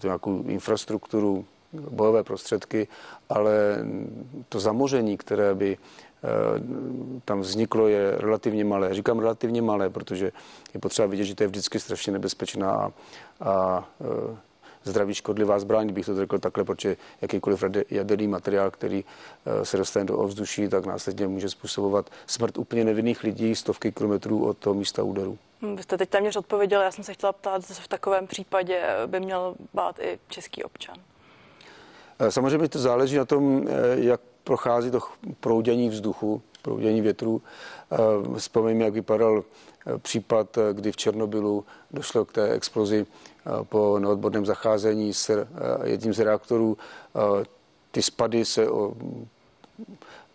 nějakou 0.03 0.43
infrastrukturu, 0.47 1.45
bojové 1.73 2.23
prostředky, 2.23 2.87
ale 3.29 3.51
to 4.49 4.59
zamoření, 4.59 5.17
které 5.17 5.55
by 5.55 5.77
tam 7.25 7.39
vzniklo, 7.39 7.87
je 7.87 8.15
relativně 8.17 8.65
malé. 8.65 8.93
Říkám 8.93 9.19
relativně 9.19 9.61
malé, 9.61 9.89
protože 9.89 10.31
je 10.73 10.79
potřeba 10.79 11.07
vidět, 11.07 11.25
že 11.25 11.35
to 11.35 11.43
je 11.43 11.47
vždycky 11.47 11.79
strašně 11.79 12.13
nebezpečná 12.13 12.71
a, 12.71 12.91
a 13.41 13.89
zdraví 14.83 15.13
škodlivá 15.13 15.59
zbraň, 15.59 15.91
bych 15.91 16.05
to 16.05 16.15
řekl 16.15 16.39
takhle, 16.39 16.63
protože 16.63 16.97
jakýkoliv 17.21 17.63
jaderný 17.89 18.27
materiál, 18.27 18.71
který 18.71 19.05
eh, 19.45 19.65
se 19.65 19.77
dostane 19.77 20.05
do 20.05 20.17
ovzduší, 20.17 20.67
tak 20.67 20.85
následně 20.85 21.27
může 21.27 21.49
způsobovat 21.49 22.09
smrt 22.27 22.57
úplně 22.57 22.85
nevinných 22.85 23.23
lidí 23.23 23.55
stovky 23.55 23.91
kilometrů 23.91 24.45
od 24.45 24.57
toho 24.57 24.73
místa 24.73 25.03
úderu. 25.03 25.37
Vy 25.75 25.83
jste 25.83 25.97
teď 25.97 26.09
téměř 26.09 26.35
odpověděl, 26.35 26.81
já 26.81 26.91
jsem 26.91 27.03
se 27.03 27.13
chtěla 27.13 27.31
ptát, 27.31 27.67
že 27.67 27.73
v 27.73 27.87
takovém 27.87 28.27
případě 28.27 28.81
by 29.07 29.19
měl 29.19 29.55
bát 29.73 29.99
i 29.99 30.19
český 30.27 30.63
občan. 30.63 30.95
Eh, 32.19 32.31
samozřejmě 32.31 32.69
to 32.69 32.79
záleží 32.79 33.17
na 33.17 33.25
tom, 33.25 33.67
eh, 33.67 33.71
jak 33.95 34.21
prochází 34.43 34.91
to 34.91 34.99
proudění 35.39 35.89
vzduchu, 35.89 36.41
proudění 36.63 37.01
větru. 37.01 37.41
Vzpomeňme, 38.37 38.83
jak 38.83 38.93
vypadal 38.93 39.43
případ, 39.97 40.57
kdy 40.73 40.91
v 40.91 40.97
Černobylu 40.97 41.65
došlo 41.91 42.25
k 42.25 42.31
té 42.31 42.49
explozi 42.49 43.05
po 43.63 43.99
neodborném 43.99 44.45
zacházení 44.45 45.13
s 45.13 45.29
eh, 45.29 45.47
jedním 45.83 46.13
z 46.13 46.19
reaktorů. 46.19 46.77
Eh, 47.15 47.45
ty 47.91 48.01
spady 48.01 48.45
se 48.45 48.67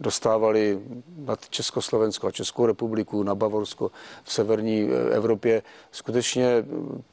dostávali 0.01 0.81
nad 1.17 1.49
Československo 1.49 2.27
a 2.27 2.31
Českou 2.31 2.67
republiku, 2.67 3.23
na 3.23 3.35
Bavorsko, 3.35 3.91
v 4.25 4.33
severní 4.33 4.89
eh, 4.91 5.15
Evropě. 5.15 5.63
Skutečně 5.93 6.65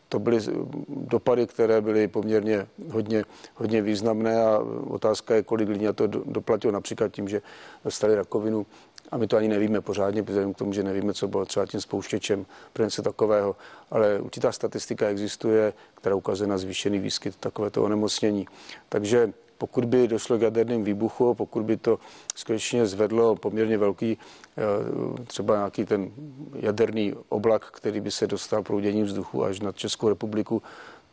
to 0.09 0.19
byly 0.19 0.39
dopady, 0.87 1.47
které 1.47 1.81
byly 1.81 2.07
poměrně 2.07 2.67
hodně, 2.91 3.23
hodně 3.55 3.81
významné 3.81 4.43
a 4.43 4.59
otázka 4.89 5.35
je, 5.35 5.43
kolik 5.43 5.69
lidí 5.69 5.85
na 5.85 5.93
to 5.93 6.07
doplatilo 6.07 6.71
například 6.71 7.11
tím, 7.11 7.27
že 7.27 7.41
dostali 7.83 8.15
rakovinu 8.15 8.65
A 9.11 9.17
my 9.17 9.27
to 9.27 9.37
ani 9.37 9.47
nevíme 9.47 9.81
pořádně, 9.81 10.21
vzhledem 10.21 10.53
k 10.53 10.57
tomu, 10.57 10.73
že 10.73 10.83
nevíme, 10.83 11.13
co 11.13 11.27
bylo 11.27 11.45
třeba 11.45 11.65
tím 11.65 11.81
spouštěčem 11.81 12.45
pro 12.73 12.83
něco 12.83 13.01
takového. 13.01 13.55
Ale 13.91 14.19
určitá 14.19 14.51
statistika 14.51 15.07
existuje, 15.07 15.73
která 15.95 16.15
ukazuje 16.15 16.47
na 16.47 16.57
zvýšený 16.57 16.99
výskyt 16.99 17.35
takovéto 17.35 17.83
onemocnění. 17.83 18.47
Takže 18.89 19.33
pokud 19.57 19.85
by 19.85 20.07
došlo 20.07 20.37
k 20.37 20.41
jaderným 20.41 20.83
výbuchu, 20.83 21.33
pokud 21.33 21.63
by 21.63 21.77
to 21.77 21.99
skutečně 22.35 22.85
zvedlo 22.85 23.35
poměrně 23.35 23.77
velký 23.77 24.17
eh, 24.17 25.23
třeba 25.23 25.55
nějaký 25.55 25.85
ten 25.85 26.11
jaderný 26.55 27.13
oblak, 27.29 27.65
který 27.71 28.01
by 28.01 28.11
se 28.11 28.27
dostal 28.27 28.63
prouděním 28.63 29.05
vzduchu 29.05 29.43
až 29.43 29.59
na 29.59 29.71
Českou 29.71 30.09
republiku, 30.09 30.63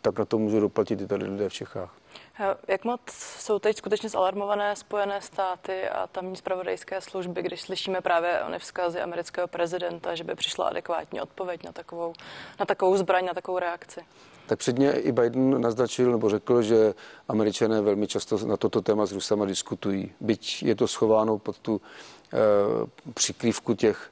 tak 0.02 0.18
na 0.18 0.24
to 0.24 0.38
můžou 0.38 0.60
doplatit 0.60 1.00
i 1.00 1.06
tady 1.06 1.24
lidé 1.24 1.48
v 1.48 1.52
Čechách. 1.52 1.94
Eh, 2.40 2.54
jak 2.68 2.84
moc 2.84 3.00
jsou 3.38 3.58
teď 3.58 3.76
skutečně 3.76 4.08
zalarmované 4.08 4.76
Spojené 4.76 5.20
státy 5.20 5.88
a 5.88 6.06
tamní 6.06 6.36
zpravodajské 6.36 7.00
služby, 7.00 7.42
když 7.42 7.60
slyšíme 7.60 8.00
právě 8.00 8.42
o 8.46 8.50
nevzkazy 8.50 9.00
amerického 9.00 9.48
prezidenta, 9.48 10.14
že 10.14 10.24
by 10.24 10.34
přišla 10.34 10.66
adekvátní 10.66 11.20
odpověď 11.20 11.64
na 11.64 11.72
takovou, 11.72 12.12
na 12.60 12.66
takovou 12.66 12.96
zbraň, 12.96 13.26
na 13.26 13.34
takovou 13.34 13.58
reakci? 13.58 14.00
Tak 14.46 14.58
předně 14.58 14.92
i 14.92 15.12
Biden 15.12 15.60
naznačil 15.60 16.12
nebo 16.12 16.30
řekl, 16.30 16.62
že 16.62 16.94
američané 17.28 17.80
velmi 17.80 18.06
často 18.06 18.46
na 18.46 18.56
toto 18.56 18.82
téma 18.82 19.06
s 19.06 19.12
Rusama 19.12 19.44
diskutují. 19.44 20.12
Byť 20.20 20.62
je 20.62 20.74
to 20.74 20.88
schováno 20.88 21.38
pod 21.38 21.58
tu 21.58 21.80
e, 22.32 23.12
přikrývku 23.14 23.74
těch 23.74 24.11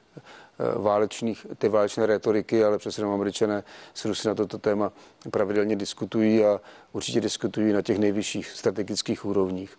válečných, 0.75 1.47
té 1.57 1.69
válečné 1.69 2.05
retoriky, 2.05 2.63
ale 2.63 2.77
přece 2.77 3.01
jenom 3.01 3.13
američané 3.13 3.63
s 3.93 4.05
Rusy 4.05 4.27
na 4.27 4.35
toto 4.35 4.57
téma 4.57 4.91
pravidelně 5.31 5.75
diskutují 5.75 6.45
a 6.45 6.61
určitě 6.91 7.21
diskutují 7.21 7.73
na 7.73 7.81
těch 7.81 7.99
nejvyšších 7.99 8.47
strategických 8.47 9.25
úrovních. 9.25 9.77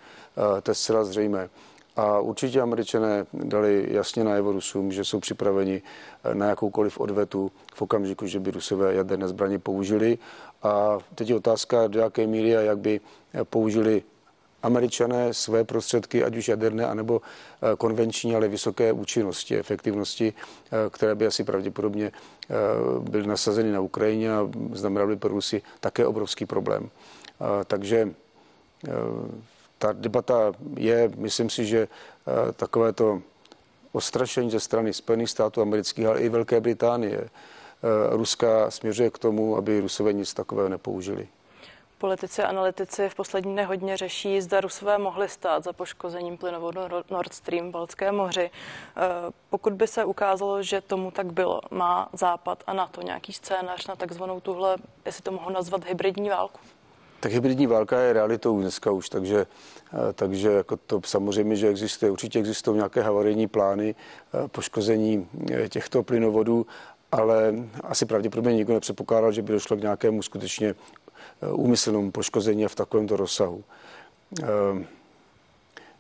Eh, 0.58 0.60
to 0.60 0.70
je 0.70 0.74
zcela 0.74 1.04
zřejmé. 1.04 1.48
A 1.96 2.20
určitě 2.20 2.60
američané 2.60 3.26
dali 3.32 3.86
jasně 3.90 4.24
najevo 4.24 4.52
Rusům, 4.52 4.92
že 4.92 5.04
jsou 5.04 5.20
připraveni 5.20 5.82
eh, 6.24 6.34
na 6.34 6.46
jakoukoliv 6.46 7.00
odvetu 7.00 7.52
v 7.74 7.82
okamžiku, 7.82 8.26
že 8.26 8.40
by 8.40 8.50
Rusové 8.50 8.94
jaderné 8.94 9.28
zbraně 9.28 9.58
použili. 9.58 10.18
A 10.62 10.98
teď 11.14 11.30
je 11.30 11.36
otázka, 11.36 11.86
do 11.86 12.00
jaké 12.00 12.26
míry 12.26 12.56
a 12.56 12.60
jak 12.60 12.78
by 12.78 13.00
použili 13.44 14.02
američané 14.62 15.34
své 15.34 15.64
prostředky, 15.64 16.24
ať 16.24 16.36
už 16.36 16.48
jaderné, 16.48 16.86
anebo 16.86 17.20
eh, 17.22 17.76
konvenční, 17.76 18.36
ale 18.36 18.48
vysoké 18.48 18.92
účinnosti, 18.92 19.58
efektivnosti, 19.58 20.32
eh, 20.32 20.90
které 20.90 21.14
by 21.14 21.26
asi 21.26 21.44
pravděpodobně 21.44 22.12
eh, 22.12 22.54
byly 23.00 23.26
nasazeny 23.26 23.72
na 23.72 23.80
Ukrajině 23.80 24.32
a 24.32 24.48
znamenaly 24.72 25.16
pro 25.16 25.30
Rusy 25.30 25.62
také 25.80 26.06
obrovský 26.06 26.46
problém. 26.46 26.90
Takže 27.66 28.14
ta 29.78 29.92
debata 29.92 30.52
je, 30.76 31.10
myslím 31.16 31.50
si, 31.50 31.64
že 31.66 31.88
takovéto 32.56 33.22
ostrašení 33.92 34.50
ze 34.50 34.60
strany 34.60 34.92
Spojených 34.92 35.30
států 35.30 35.60
amerických, 35.60 36.06
ale 36.06 36.20
i 36.20 36.28
Velké 36.28 36.60
Británie, 36.60 37.28
Ruska 38.10 38.70
směřuje 38.70 39.10
k 39.10 39.18
tomu, 39.18 39.56
aby 39.56 39.80
Rusové 39.80 40.12
nic 40.12 40.34
takového 40.34 40.68
nepoužili. 40.68 41.28
Politici 42.02 42.42
a 42.42 42.48
analytici 42.48 43.08
v 43.08 43.14
poslední 43.14 43.52
dne 43.52 43.64
hodně 43.64 43.96
řeší, 43.96 44.40
zda 44.40 44.60
Rusové 44.60 44.98
mohli 44.98 45.28
stát 45.28 45.64
za 45.64 45.72
poškozením 45.72 46.36
plynovodu 46.36 46.80
Nord 47.10 47.34
Stream 47.34 47.68
v 47.68 47.70
Balckém 47.70 48.14
moři. 48.14 48.50
Eh, 48.50 49.00
pokud 49.50 49.72
by 49.72 49.86
se 49.86 50.04
ukázalo, 50.04 50.62
že 50.62 50.80
tomu 50.80 51.10
tak 51.10 51.32
bylo, 51.32 51.60
má 51.70 52.08
Západ 52.12 52.64
a 52.66 52.72
NATO 52.72 53.02
nějaký 53.02 53.32
scénář 53.32 53.86
na 53.86 53.96
takzvanou 53.96 54.40
tuhle, 54.40 54.76
jestli 55.06 55.22
to 55.22 55.32
mohu 55.32 55.50
nazvat, 55.50 55.84
hybridní 55.84 56.28
válku? 56.28 56.60
Tak 57.20 57.32
hybridní 57.32 57.66
válka 57.66 58.00
je 58.00 58.12
realitou 58.12 58.60
dneska 58.60 58.90
už, 58.90 59.08
takže, 59.08 59.46
eh, 59.92 60.12
takže 60.12 60.48
jako 60.48 60.76
to 60.76 61.00
samozřejmě, 61.04 61.56
že 61.56 61.68
existuje, 61.68 62.10
určitě 62.10 62.38
existují 62.38 62.76
nějaké 62.76 63.02
havarijní 63.02 63.46
plány 63.46 63.94
eh, 63.94 64.48
poškození 64.48 65.28
těchto 65.68 66.02
plynovodů, 66.02 66.66
ale 67.12 67.54
asi 67.84 68.06
pravděpodobně 68.06 68.52
nikdo 68.52 68.74
nepředpokládal, 68.74 69.32
že 69.32 69.42
by 69.42 69.52
došlo 69.52 69.76
k 69.76 69.80
nějakému 69.80 70.22
skutečně 70.22 70.74
úmyslnému 71.52 72.10
poškození 72.10 72.66
v 72.68 72.74
takovémto 72.74 73.16
rozsahu. 73.16 73.64
Ehm, 74.42 74.86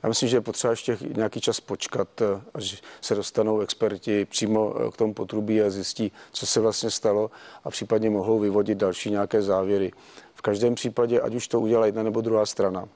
já 0.02 0.08
myslím, 0.08 0.28
že 0.28 0.36
je 0.36 0.40
potřeba 0.40 0.70
ještě 0.70 0.98
nějaký 1.16 1.40
čas 1.40 1.60
počkat, 1.60 2.08
eh, 2.20 2.40
až 2.54 2.82
se 3.00 3.14
dostanou 3.14 3.60
experti 3.60 4.24
přímo 4.24 4.74
eh, 4.76 4.90
k 4.90 4.96
tomu 4.96 5.14
potrubí 5.14 5.62
a 5.62 5.70
zjistí, 5.70 6.12
co 6.32 6.46
se 6.46 6.60
vlastně 6.60 6.90
stalo 6.90 7.30
a 7.64 7.70
případně 7.70 8.10
mohou 8.10 8.38
vyvodit 8.38 8.78
další 8.78 9.10
nějaké 9.10 9.42
závěry. 9.42 9.92
V 10.34 10.42
každém 10.42 10.74
případě, 10.74 11.20
ať 11.20 11.34
už 11.34 11.48
to 11.48 11.60
udělá 11.60 11.86
jedna 11.86 12.02
nebo 12.02 12.20
druhá 12.20 12.46
strana, 12.46 12.88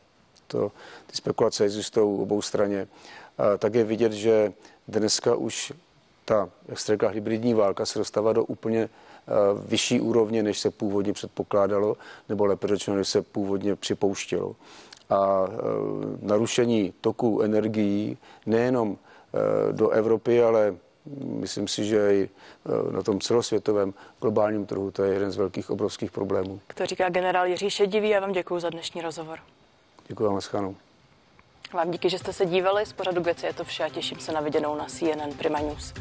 to, 0.47 0.73
ty 1.07 1.17
spekulace 1.17 1.65
existují 1.65 2.21
obou 2.21 2.43
straně, 2.43 2.89
tak 3.59 3.75
je 3.75 3.85
vidět, 3.85 4.13
že 4.13 4.53
dneska 4.89 5.35
už 5.35 5.73
ta, 6.25 6.49
jak 6.69 6.79
jste 6.79 6.93
řekla, 6.93 7.09
hybridní 7.09 7.55
válka 7.55 7.87
se 7.87 7.99
dostává 7.99 8.33
do 8.33 8.45
úplně 8.45 8.83
Eh, 8.85 8.89
vyšší 9.67 10.01
úrovně, 10.01 10.43
než 10.43 10.59
se 10.59 10.71
původně 10.71 11.13
předpokládalo, 11.13 11.97
nebo 12.29 12.47
lépe 12.47 12.67
řečeno, 12.67 12.97
než 12.97 13.09
se 13.09 13.23
původně 13.23 13.77
připouštělo. 13.77 14.57
A 15.11 15.47
eh, 15.49 15.53
narušení 16.23 16.95
toku 17.01 17.43
energií 17.43 18.19
nejenom 18.47 18.97
eh, 18.99 19.73
do 19.73 19.89
Evropy, 19.91 20.43
ale 20.43 20.77
myslím 21.21 21.69
si, 21.69 21.85
že 21.85 22.15
i 22.15 22.29
na 22.91 23.03
tom 23.03 23.21
celosvětovém 23.21 23.95
globálním 24.21 24.67
trhu 24.67 24.91
to 24.91 25.05
je 25.05 25.13
jeden 25.13 25.31
z 25.31 25.37
velkých 25.37 25.71
obrovských 25.71 26.11
problémů. 26.11 26.61
To 26.75 26.87
říká 26.87 27.09
generál 27.09 27.47
Jiří 27.47 27.71
Šedivý 27.71 28.15
a 28.15 28.21
vám 28.21 28.33
děkuji 28.33 28.61
za 28.61 28.71
dnešní 28.71 29.03
rozhovor. 29.03 29.39
Děkuji 30.09 30.25
vám, 30.25 30.41
Schanu. 30.41 30.77
Vám 31.73 31.91
díky, 31.91 32.11
že 32.11 32.19
jste 32.19 32.33
se 32.33 32.47
dívali. 32.47 32.87
Z 32.87 32.93
pořadu 32.93 33.23
věci 33.23 33.47
je 33.47 33.55
to 33.55 33.65
vše 33.65 33.85
a 33.85 33.89
těším 33.89 34.19
se 34.19 34.33
na 34.33 34.41
viděnou 34.41 34.77
na 34.77 34.85
CNN 34.85 35.33
Prima 35.39 35.61
News. 35.61 35.95